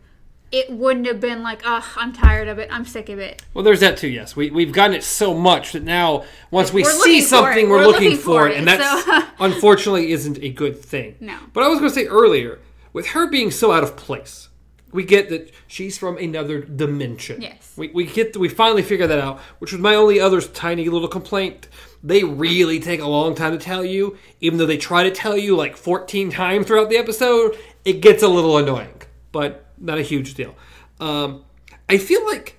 it 0.52 0.70
wouldn't 0.72 1.06
have 1.08 1.20
been 1.20 1.44
like, 1.44 1.62
ugh, 1.64 1.84
I'm 1.96 2.12
tired 2.12 2.48
of 2.48 2.58
it, 2.60 2.68
I'm 2.72 2.86
sick 2.86 3.08
of 3.10 3.20
it. 3.20 3.44
Well, 3.54 3.64
there's 3.64 3.80
that 3.82 3.98
too. 3.98 4.10
Yes, 4.10 4.36
we 4.36 4.50
we've 4.50 4.74
gotten 4.74 4.96
it 4.96 5.04
so 5.04 5.34
much 5.36 5.74
that 5.74 5.84
now 5.84 6.26
once 6.50 6.74
we 6.74 6.84
We're 6.84 6.92
see 6.92 7.22
something, 7.22 7.70
we're, 7.70 7.78
We're 7.78 7.86
looking, 7.86 8.10
looking 8.10 8.18
for 8.18 8.24
for 8.24 8.48
it, 8.48 8.54
it, 8.54 8.58
and 8.58 8.68
that 8.68 9.04
so- 9.06 9.46
unfortunately 9.46 10.12
isn't 10.12 10.40
a 10.40 10.50
good 10.50 10.80
thing. 10.84 11.16
No. 11.22 11.38
But 11.54 11.64
I 11.64 11.68
was 11.68 11.80
going 11.80 11.90
to 11.92 11.96
say 11.96 12.08
earlier, 12.08 12.60
with 12.94 13.08
her 13.10 13.28
being 13.30 13.52
so 13.52 13.72
out 13.72 13.84
of 13.84 13.96
place, 13.96 14.50
we 14.92 15.04
get 15.04 15.30
that 15.30 15.52
she's 15.68 15.98
from 15.98 16.18
another 16.18 16.62
dimension. 16.62 17.42
Yes. 17.42 17.74
We, 17.78 17.90
we 17.90 18.06
get 18.06 18.36
we 18.38 18.50
finally 18.50 18.82
figure 18.82 19.08
that 19.08 19.20
out, 19.20 19.40
which 19.60 19.72
was 19.72 19.82
my 19.82 19.96
only 19.96 20.20
other 20.20 20.42
tiny 20.42 20.90
little 20.90 21.08
complaint. 21.08 21.68
They 22.04 22.24
really 22.24 22.80
take 22.80 23.00
a 23.00 23.08
long 23.08 23.36
time 23.36 23.52
to 23.52 23.58
tell 23.58 23.86
you, 23.86 24.18
even 24.40 24.58
though 24.58 24.66
they 24.66 24.78
try 24.78 25.04
to 25.04 25.12
tell 25.12 25.38
you 25.38 25.56
like 25.56 25.78
14 25.78 26.32
times 26.32 26.68
throughout 26.68 26.90
the 26.90 26.98
episode. 26.98 27.58
It 27.86 28.02
gets 28.02 28.24
a 28.24 28.28
little 28.28 28.58
annoying, 28.58 29.02
but 29.32 29.66
not 29.78 29.98
a 29.98 30.04
huge 30.04 30.34
deal. 30.34 30.56
Um, 31.00 31.46
I 31.90 31.98
feel 31.98 32.26
like 32.26 32.58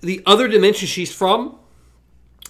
the 0.00 0.22
other 0.26 0.48
dimension 0.48 0.86
she's 0.86 1.12
from 1.12 1.58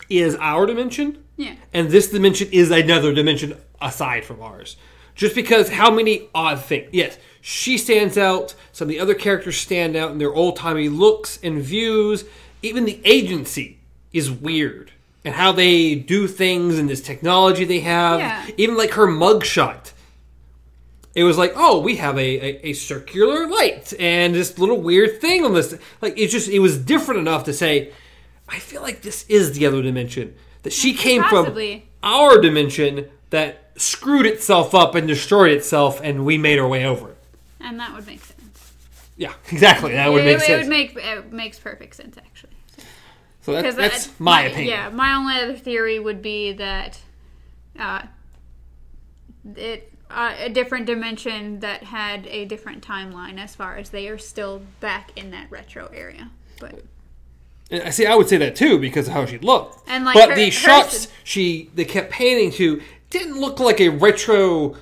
is 0.08 0.36
our 0.36 0.66
dimension. 0.66 1.24
Yeah. 1.36 1.54
And 1.72 1.90
this 1.90 2.10
dimension 2.10 2.48
is 2.52 2.70
another 2.70 3.12
dimension 3.12 3.56
aside 3.80 4.24
from 4.24 4.40
ours. 4.40 4.76
Just 5.14 5.34
because 5.34 5.68
how 5.70 5.90
many 5.90 6.28
odd 6.34 6.60
things. 6.60 6.88
Yes, 6.92 7.18
she 7.46 7.76
stands 7.76 8.16
out. 8.16 8.54
Some 8.72 8.86
of 8.86 8.88
the 8.88 8.98
other 8.98 9.12
characters 9.12 9.58
stand 9.58 9.96
out 9.96 10.10
in 10.10 10.16
their 10.16 10.32
old 10.32 10.56
timey 10.56 10.88
looks 10.88 11.38
and 11.42 11.60
views. 11.60 12.24
Even 12.62 12.86
the 12.86 13.02
agency 13.04 13.80
is 14.14 14.30
weird. 14.30 14.92
And 15.26 15.34
how 15.34 15.52
they 15.52 15.94
do 15.94 16.26
things 16.26 16.78
and 16.78 16.88
this 16.88 17.02
technology 17.02 17.66
they 17.66 17.80
have. 17.80 18.20
Yeah. 18.20 18.46
Even 18.56 18.78
like 18.78 18.92
her 18.92 19.06
mugshot. 19.06 19.92
It 21.14 21.24
was 21.24 21.36
like, 21.36 21.52
oh, 21.54 21.80
we 21.80 21.96
have 21.96 22.16
a, 22.16 22.20
a, 22.20 22.68
a 22.68 22.72
circular 22.72 23.46
light 23.46 23.92
and 24.00 24.34
this 24.34 24.58
little 24.58 24.80
weird 24.80 25.20
thing 25.20 25.44
on 25.44 25.52
this. 25.52 25.78
Like, 26.00 26.18
it 26.18 26.28
just, 26.28 26.48
it 26.48 26.60
was 26.60 26.78
different 26.78 27.20
enough 27.20 27.44
to 27.44 27.52
say, 27.52 27.92
I 28.48 28.58
feel 28.58 28.80
like 28.80 29.02
this 29.02 29.26
is 29.28 29.52
the 29.52 29.66
other 29.66 29.82
dimension. 29.82 30.34
That 30.62 30.72
she 30.72 30.94
came 30.94 31.22
Possibly. 31.22 31.80
from 32.00 32.10
our 32.10 32.40
dimension 32.40 33.10
that 33.28 33.70
screwed 33.76 34.24
itself 34.24 34.74
up 34.74 34.94
and 34.94 35.06
destroyed 35.06 35.52
itself, 35.52 36.00
and 36.02 36.24
we 36.24 36.38
made 36.38 36.58
our 36.58 36.66
way 36.66 36.86
over 36.86 37.10
it. 37.10 37.13
And 37.64 37.80
that 37.80 37.94
would 37.94 38.06
make 38.06 38.22
sense. 38.22 38.72
Yeah, 39.16 39.32
exactly. 39.50 39.92
That 39.92 40.12
would 40.12 40.22
it, 40.22 40.26
make 40.26 40.36
it 40.36 40.40
sense. 40.42 40.62
would 40.62 40.70
make 40.70 40.96
it 40.96 41.32
makes 41.32 41.58
perfect 41.58 41.96
sense 41.96 42.16
actually. 42.18 42.52
so 43.42 43.52
that, 43.52 43.76
that's 43.76 44.06
that- 44.06 44.20
my 44.20 44.42
opinion. 44.42 44.68
Yeah, 44.68 44.88
my 44.90 45.14
only 45.14 45.34
other 45.40 45.56
theory 45.56 45.98
would 45.98 46.22
be 46.22 46.52
that 46.52 47.00
uh, 47.78 48.02
it 49.56 49.90
uh, 50.10 50.34
a 50.38 50.48
different 50.48 50.86
dimension 50.86 51.60
that 51.60 51.82
had 51.82 52.26
a 52.26 52.44
different 52.44 52.86
timeline 52.86 53.38
as 53.38 53.54
far 53.54 53.76
as 53.76 53.90
they 53.90 54.08
are 54.08 54.18
still 54.18 54.62
back 54.80 55.10
in 55.16 55.30
that 55.30 55.50
retro 55.50 55.90
area. 55.92 56.30
But 56.60 56.82
I 57.70 57.90
see. 57.90 58.06
I 58.06 58.14
would 58.14 58.28
say 58.28 58.36
that 58.36 58.56
too 58.56 58.78
because 58.78 59.08
of 59.08 59.14
how 59.14 59.26
she 59.26 59.38
looked. 59.38 59.88
And, 59.88 60.04
like, 60.04 60.14
but 60.14 60.30
her- 60.30 60.36
the 60.36 60.46
her- 60.46 60.50
shots 60.50 61.08
she 61.24 61.70
they 61.74 61.84
kept 61.84 62.10
panning 62.10 62.50
to 62.52 62.82
didn't 63.10 63.40
look 63.40 63.60
like 63.60 63.80
a 63.80 63.88
retro. 63.88 64.76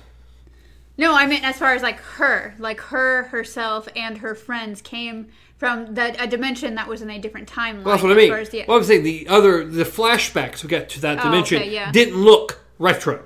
No, 0.97 1.15
I 1.15 1.25
meant 1.27 1.43
as 1.43 1.57
far 1.57 1.73
as 1.73 1.81
like 1.81 1.99
her, 1.99 2.53
like 2.59 2.79
her 2.81 3.23
herself 3.23 3.87
and 3.95 4.17
her 4.19 4.35
friends 4.35 4.81
came 4.81 5.27
from 5.57 5.93
the, 5.95 6.21
a 6.21 6.27
dimension 6.27 6.75
that 6.75 6.87
was 6.87 7.01
in 7.01 7.09
a 7.09 7.19
different 7.19 7.49
timeline. 7.49 7.83
Well, 7.83 7.93
that's 7.95 8.03
what 8.03 8.09
I 8.11 8.15
as 8.15 8.17
mean. 8.17 8.29
far 8.29 8.39
as- 8.39 8.53
yeah. 8.53 8.65
Well, 8.67 8.77
I'm 8.77 8.83
saying 8.83 9.03
the 9.03 9.27
other 9.27 9.65
the 9.65 9.83
flashbacks 9.85 10.63
we 10.63 10.69
got 10.69 10.89
to 10.89 11.01
that 11.01 11.19
Oh, 11.19 11.23
dimension 11.23 11.61
okay, 11.61 11.71
yeah. 11.73 11.91
didn't 11.91 12.15
look 12.21 12.63
retro. 12.79 13.23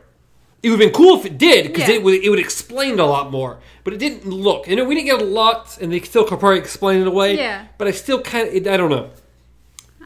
It 0.64 0.70
would 0.72 0.80
have 0.80 0.92
been 0.92 0.96
cool 0.96 1.20
if 1.20 1.26
it 1.26 1.38
did 1.38 1.68
because 1.68 1.88
Yeah. 1.88 1.96
it 1.96 2.04
would 2.04 2.16
it 2.24 2.30
would 2.30 2.40
explain 2.40 3.00
a 3.00 3.06
lot 3.06 3.32
more, 3.32 3.60
but 3.84 3.94
it 3.94 3.98
didn't 4.00 4.26
look. 4.26 4.68
And 4.68 4.88
we 4.88 4.96
didn't 4.96 5.08
get 5.08 5.22
a 5.22 5.26
lot, 5.26 5.78
and 5.82 5.92
they 5.92 6.00
still 6.02 6.26
could 6.26 6.40
probably 6.40 6.60
explain 6.60 7.02
it 7.02 7.08
away. 7.08 7.38
Yeah. 7.38 7.68
But 7.78 7.88
I 7.88 7.92
still 7.92 8.22
kind 8.22 8.48
of 8.50 8.68
I 8.68 8.78
don't 8.78 8.90
know. 8.90 9.10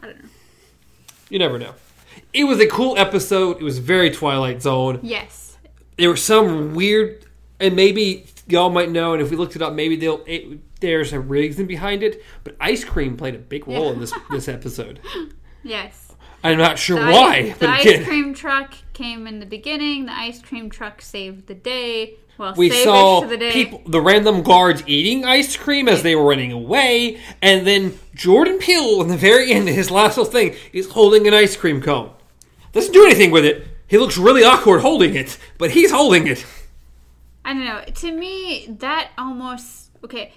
I 0.02 0.06
don't 0.08 0.20
know. 0.24 0.30
You 1.30 1.40
never 1.40 1.58
know. 1.58 1.74
It 2.34 2.44
was 2.46 2.60
a 2.60 2.68
cool 2.68 2.98
episode. 2.98 3.58
It 3.58 3.64
was 3.64 3.80
very 3.80 4.10
Twilight 4.12 4.62
Zone. 4.62 5.00
Yes. 5.02 5.58
There 5.98 6.10
were 6.10 6.18
some 6.18 6.76
weird, 6.76 7.26
and 7.62 7.76
maybe 7.76 8.26
y'all 8.48 8.70
might 8.70 8.90
know, 8.90 9.14
and 9.14 9.22
if 9.22 9.30
we 9.32 9.38
looked 9.38 9.56
it 9.56 9.62
up, 9.62 9.74
maybe 9.74 9.96
they'll. 9.96 10.24
It, 10.26 10.80
there's 10.82 11.14
a 11.14 11.20
reason 11.20 11.68
behind 11.68 12.02
it, 12.04 12.24
but 12.44 12.56
ice 12.60 12.84
cream 12.84 13.16
played 13.16 13.36
a 13.36 13.40
big 13.40 13.68
role 13.68 13.92
in 13.92 14.00
this 14.00 14.14
this 14.30 14.48
episode. 14.48 15.00
Yes. 15.64 16.12
I'm 16.44 16.58
not 16.58 16.80
sure 16.80 17.00
The 17.00 17.12
why, 17.12 17.36
ice, 17.52 17.58
the 17.60 17.70
ice 17.70 18.04
cream 18.04 18.34
truck 18.34 18.74
came 18.94 19.28
in 19.28 19.40
the 19.40 19.46
beginning. 19.46 20.08
The 20.08 20.14
ice 20.18 20.42
cream 20.42 20.72
truck 20.72 21.02
saved 21.04 21.46
the 21.46 21.54
day. 21.54 22.16
Well, 22.40 22.56
we 22.58 22.72
saw 22.72 23.22
the 23.22 23.38
day. 23.38 23.52
people, 23.52 23.84
the 23.86 24.02
random 24.02 24.42
guards 24.42 24.82
eating 24.88 25.24
ice 25.24 25.56
cream 25.56 25.88
as 25.88 26.02
they 26.02 26.16
were 26.16 26.26
running 26.26 26.52
away, 26.52 27.20
and 27.44 27.68
then 27.68 28.00
Jordan 28.16 28.58
Peele, 28.58 29.02
in 29.04 29.10
the 29.10 29.18
very 29.18 29.52
end, 29.52 29.68
his 29.68 29.92
last 29.92 30.18
little 30.18 30.32
thing, 30.32 30.56
is 30.74 30.90
holding 30.90 31.28
an 31.28 31.36
ice 31.36 31.56
cream 31.56 31.80
cone. 31.80 32.12
Doesn't 32.72 32.94
do 32.94 33.06
anything 33.06 33.30
with 33.30 33.46
it. 33.46 33.68
He 33.86 34.00
looks 34.00 34.18
really 34.18 34.44
awkward 34.44 34.80
holding 34.82 35.14
it, 35.14 35.38
but 35.60 35.70
he's 35.72 35.92
holding 35.92 36.26
it. 36.26 36.44
I 37.52 37.54
don't 37.54 37.66
know. 37.66 37.84
To 37.84 38.12
me, 38.14 38.68
that 38.80 39.12
almost 39.18 39.90
okay. 40.06 40.34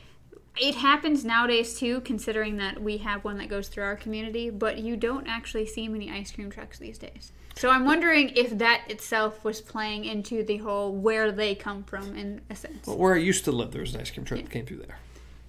It 0.60 0.74
happens 0.76 1.24
nowadays 1.24 1.78
too, 1.78 2.00
considering 2.00 2.56
that 2.58 2.80
we 2.80 2.98
have 2.98 3.24
one 3.24 3.38
that 3.38 3.48
goes 3.48 3.68
through 3.68 3.84
our 3.84 3.96
community, 3.96 4.50
but 4.50 4.78
you 4.78 4.96
don't 4.96 5.26
actually 5.26 5.66
see 5.66 5.88
many 5.88 6.10
ice 6.10 6.30
cream 6.30 6.50
trucks 6.50 6.78
these 6.78 6.96
days. 6.98 7.32
So 7.56 7.70
I'm 7.70 7.84
wondering 7.84 8.30
if 8.30 8.58
that 8.58 8.82
itself 8.88 9.44
was 9.44 9.60
playing 9.60 10.04
into 10.04 10.44
the 10.44 10.58
whole 10.58 10.92
where 10.92 11.32
they 11.32 11.54
come 11.56 11.82
from 11.84 12.16
in 12.16 12.40
a 12.50 12.56
sense. 12.56 12.86
Where 12.86 13.14
I 13.14 13.18
used 13.18 13.44
to 13.44 13.52
live, 13.52 13.72
there 13.72 13.80
was 13.80 13.94
an 13.94 14.00
ice 14.00 14.10
cream 14.10 14.24
truck 14.24 14.40
that 14.40 14.50
came 14.50 14.66
through 14.66 14.78
there. 14.78 14.98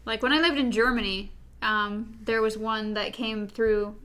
Like 0.05 0.23
when 0.23 0.33
I 0.33 0.39
lived 0.39 0.57
in 0.57 0.71
Germany, 0.71 1.31
um, 1.61 2.17
there 2.23 2.41
was 2.41 2.57
one 2.57 2.93
that 2.93 3.13
came 3.13 3.47
through 3.47 3.95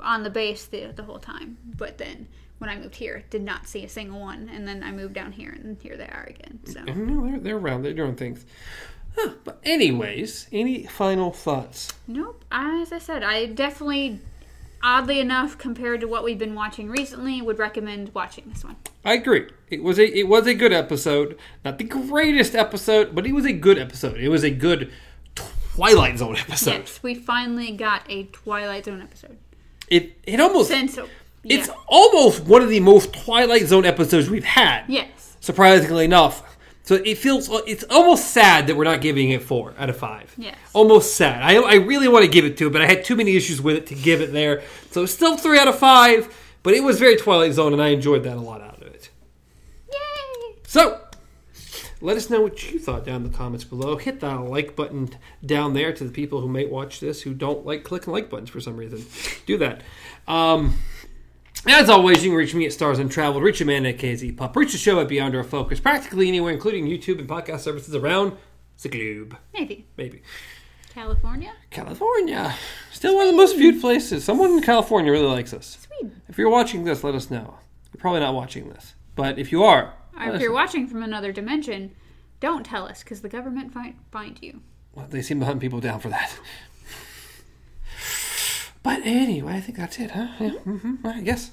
on 0.00 0.22
the 0.22 0.30
base 0.30 0.66
the, 0.66 0.92
the 0.94 1.02
whole 1.02 1.18
time. 1.18 1.56
But 1.76 1.96
then 1.98 2.28
when 2.58 2.70
I 2.70 2.76
moved 2.78 2.96
here, 2.96 3.24
did 3.30 3.42
not 3.42 3.66
see 3.66 3.84
a 3.84 3.88
single 3.88 4.20
one. 4.20 4.48
And 4.52 4.66
then 4.66 4.82
I 4.82 4.90
moved 4.92 5.14
down 5.14 5.32
here, 5.32 5.50
and 5.50 5.80
here 5.80 5.96
they 5.96 6.04
are 6.06 6.26
again. 6.28 6.60
So 6.64 6.80
mm, 6.80 6.86
mm, 6.86 7.06
No, 7.06 7.26
they're, 7.30 7.40
they're 7.40 7.56
around. 7.58 7.82
They're 7.82 7.92
doing 7.92 8.16
things. 8.16 8.44
Huh, 9.16 9.32
but 9.44 9.60
anyways, 9.64 10.46
any 10.52 10.84
final 10.84 11.32
thoughts? 11.32 11.92
nope. 12.06 12.44
As 12.52 12.92
I 12.92 12.98
said, 12.98 13.22
I 13.22 13.46
definitely. 13.46 14.20
oddly 14.82 15.20
enough, 15.20 15.56
compared 15.58 16.00
to 16.02 16.06
what 16.06 16.22
we've 16.22 16.38
been 16.38 16.54
watching 16.54 16.90
recently, 16.90 17.40
would 17.40 17.58
recommend 17.58 18.12
watching 18.14 18.44
this 18.52 18.62
one. 18.62 18.76
I 19.04 19.14
agree. 19.14 19.48
It 19.70 19.82
was 19.82 19.98
a 19.98 20.18
it 20.18 20.28
was 20.28 20.46
a 20.46 20.54
good 20.54 20.72
episode. 20.72 21.38
Not 21.64 21.78
the 21.78 21.84
greatest 21.84 22.54
episode, 22.54 23.14
but 23.14 23.26
it 23.26 23.32
was 23.32 23.46
a 23.46 23.52
good 23.52 23.78
episode. 23.78 24.18
It 24.18 24.28
was 24.28 24.44
a 24.44 24.50
good 24.50 24.92
Twilight 25.34 26.18
Zone 26.18 26.36
episode. 26.36 26.72
Yes, 26.72 27.00
we 27.02 27.14
finally 27.14 27.72
got 27.72 28.02
a 28.08 28.24
Twilight 28.24 28.84
Zone 28.84 29.00
episode. 29.00 29.38
It 29.88 30.18
it 30.24 30.40
almost 30.40 30.68
Since 30.68 30.98
it's 31.48 31.70
almost 31.88 32.44
one 32.44 32.62
of 32.62 32.68
the 32.68 32.80
most 32.80 33.12
Twilight 33.12 33.66
Zone 33.66 33.84
episodes 33.84 34.28
we've 34.30 34.44
had. 34.44 34.84
yes, 34.88 35.36
Surprisingly 35.40 36.04
enough. 36.04 36.42
So 36.82 36.94
it 36.94 37.18
feels 37.18 37.48
it's 37.66 37.84
almost 37.90 38.30
sad 38.30 38.68
that 38.68 38.76
we're 38.76 38.84
not 38.84 39.00
giving 39.00 39.30
it 39.30 39.42
four 39.42 39.74
out 39.76 39.90
of 39.90 39.96
five. 39.96 40.32
Yes. 40.36 40.56
Almost 40.72 41.16
sad. 41.16 41.42
I, 41.42 41.56
I 41.56 41.74
really 41.74 42.06
want 42.06 42.24
to 42.24 42.30
give 42.30 42.44
it 42.44 42.56
two, 42.56 42.70
but 42.70 42.80
I 42.80 42.86
had 42.86 43.04
too 43.04 43.16
many 43.16 43.36
issues 43.36 43.60
with 43.60 43.74
it 43.76 43.86
to 43.88 43.94
give 43.96 44.20
it 44.20 44.32
there. 44.32 44.62
So 44.92 45.02
it's 45.02 45.12
still 45.12 45.36
three 45.36 45.58
out 45.58 45.66
of 45.66 45.76
five, 45.78 46.32
but 46.62 46.74
it 46.74 46.84
was 46.84 47.00
very 47.00 47.16
Twilight 47.16 47.54
Zone, 47.54 47.72
and 47.72 47.82
I 47.82 47.88
enjoyed 47.88 48.22
that 48.22 48.36
a 48.36 48.40
lot 48.40 48.60
out 48.60 48.80
of 48.80 48.86
it. 48.86 49.10
yay! 49.92 50.56
So, 50.64 51.00
let 52.00 52.16
us 52.16 52.30
know 52.30 52.40
what 52.40 52.72
you 52.72 52.78
thought 52.78 53.04
down 53.04 53.24
in 53.24 53.30
the 53.32 53.36
comments 53.36 53.64
below. 53.64 53.96
Hit 53.96 54.20
that 54.20 54.34
like 54.42 54.76
button 54.76 55.10
down 55.44 55.74
there 55.74 55.92
to 55.92 56.04
the 56.04 56.12
people 56.12 56.40
who 56.40 56.48
may 56.48 56.66
watch 56.66 57.00
this 57.00 57.22
who 57.22 57.34
don't 57.34 57.66
like 57.66 57.82
clicking 57.82 58.12
like 58.12 58.30
buttons 58.30 58.50
for 58.50 58.60
some 58.60 58.76
reason. 58.76 59.04
Do 59.46 59.58
that. 59.58 59.82
Um, 60.28 60.76
as 61.64 61.88
always, 61.88 62.22
you 62.24 62.30
can 62.30 62.38
reach 62.38 62.54
me 62.54 62.66
at 62.66 62.72
Stars 62.72 62.98
Untraveled, 62.98 63.42
reach 63.42 63.60
Amanda 63.60 63.90
at 63.90 63.98
KZ 63.98 64.36
Pop, 64.36 64.54
reach 64.56 64.72
the 64.72 64.78
show 64.78 65.00
at 65.00 65.08
Beyond 65.08 65.34
Our 65.34 65.44
Focus, 65.44 65.80
practically 65.80 66.28
anywhere, 66.28 66.52
including 66.52 66.86
YouTube 66.86 67.18
and 67.18 67.28
podcast 67.28 67.60
services 67.60 67.94
around 67.94 68.36
the 68.82 68.88
globe. 68.88 69.36
Maybe 69.54 69.86
Maybe. 69.96 70.22
California, 70.90 71.52
California. 71.70 72.54
Still 72.92 73.16
one 73.16 73.26
of 73.26 73.32
the 73.32 73.36
most 73.36 73.56
viewed 73.56 73.80
places. 73.82 74.24
Someone 74.24 74.52
in 74.52 74.62
California 74.62 75.12
really 75.12 75.26
likes 75.26 75.52
us. 75.52 75.86
Sweden. 75.86 76.22
If 76.28 76.38
you're 76.38 76.48
watching 76.50 76.84
this, 76.84 77.04
let 77.04 77.14
us 77.14 77.30
know. 77.30 77.58
You're 77.92 78.00
probably 78.00 78.20
not 78.20 78.34
watching 78.34 78.70
this. 78.70 78.94
But 79.14 79.38
if 79.38 79.52
you 79.52 79.62
are, 79.64 79.92
Or 80.18 80.30
if 80.34 80.40
you're 80.40 80.50
know. 80.50 80.54
watching 80.54 80.86
from 80.86 81.02
another 81.02 81.32
dimension, 81.32 81.94
don't 82.40 82.64
tell 82.64 82.86
us 82.86 83.02
because 83.02 83.20
the 83.20 83.28
government 83.28 83.74
might 83.74 83.96
find 84.10 84.38
you. 84.40 84.62
Well, 84.94 85.06
they 85.08 85.20
seem 85.20 85.40
to 85.40 85.46
hunt 85.46 85.60
people 85.60 85.80
down 85.80 86.00
for 86.00 86.08
that. 86.08 86.38
But 88.86 89.00
anyway, 89.04 89.54
I 89.54 89.60
think 89.60 89.78
that's 89.78 89.98
it, 89.98 90.12
huh? 90.12 90.28
Yeah, 90.38 90.50
hmm 90.50 90.94
I 91.04 91.20
guess. 91.20 91.50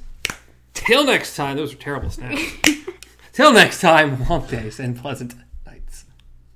Till 0.75 1.03
next 1.03 1.35
time, 1.35 1.57
those 1.57 1.73
were 1.73 1.81
terrible 1.81 2.11
snaps. 2.11 2.39
Till 3.33 3.51
next 3.51 3.81
time, 3.81 4.23
long 4.29 4.45
days 4.45 4.79
and 4.79 4.95
pleasant. 4.95 5.33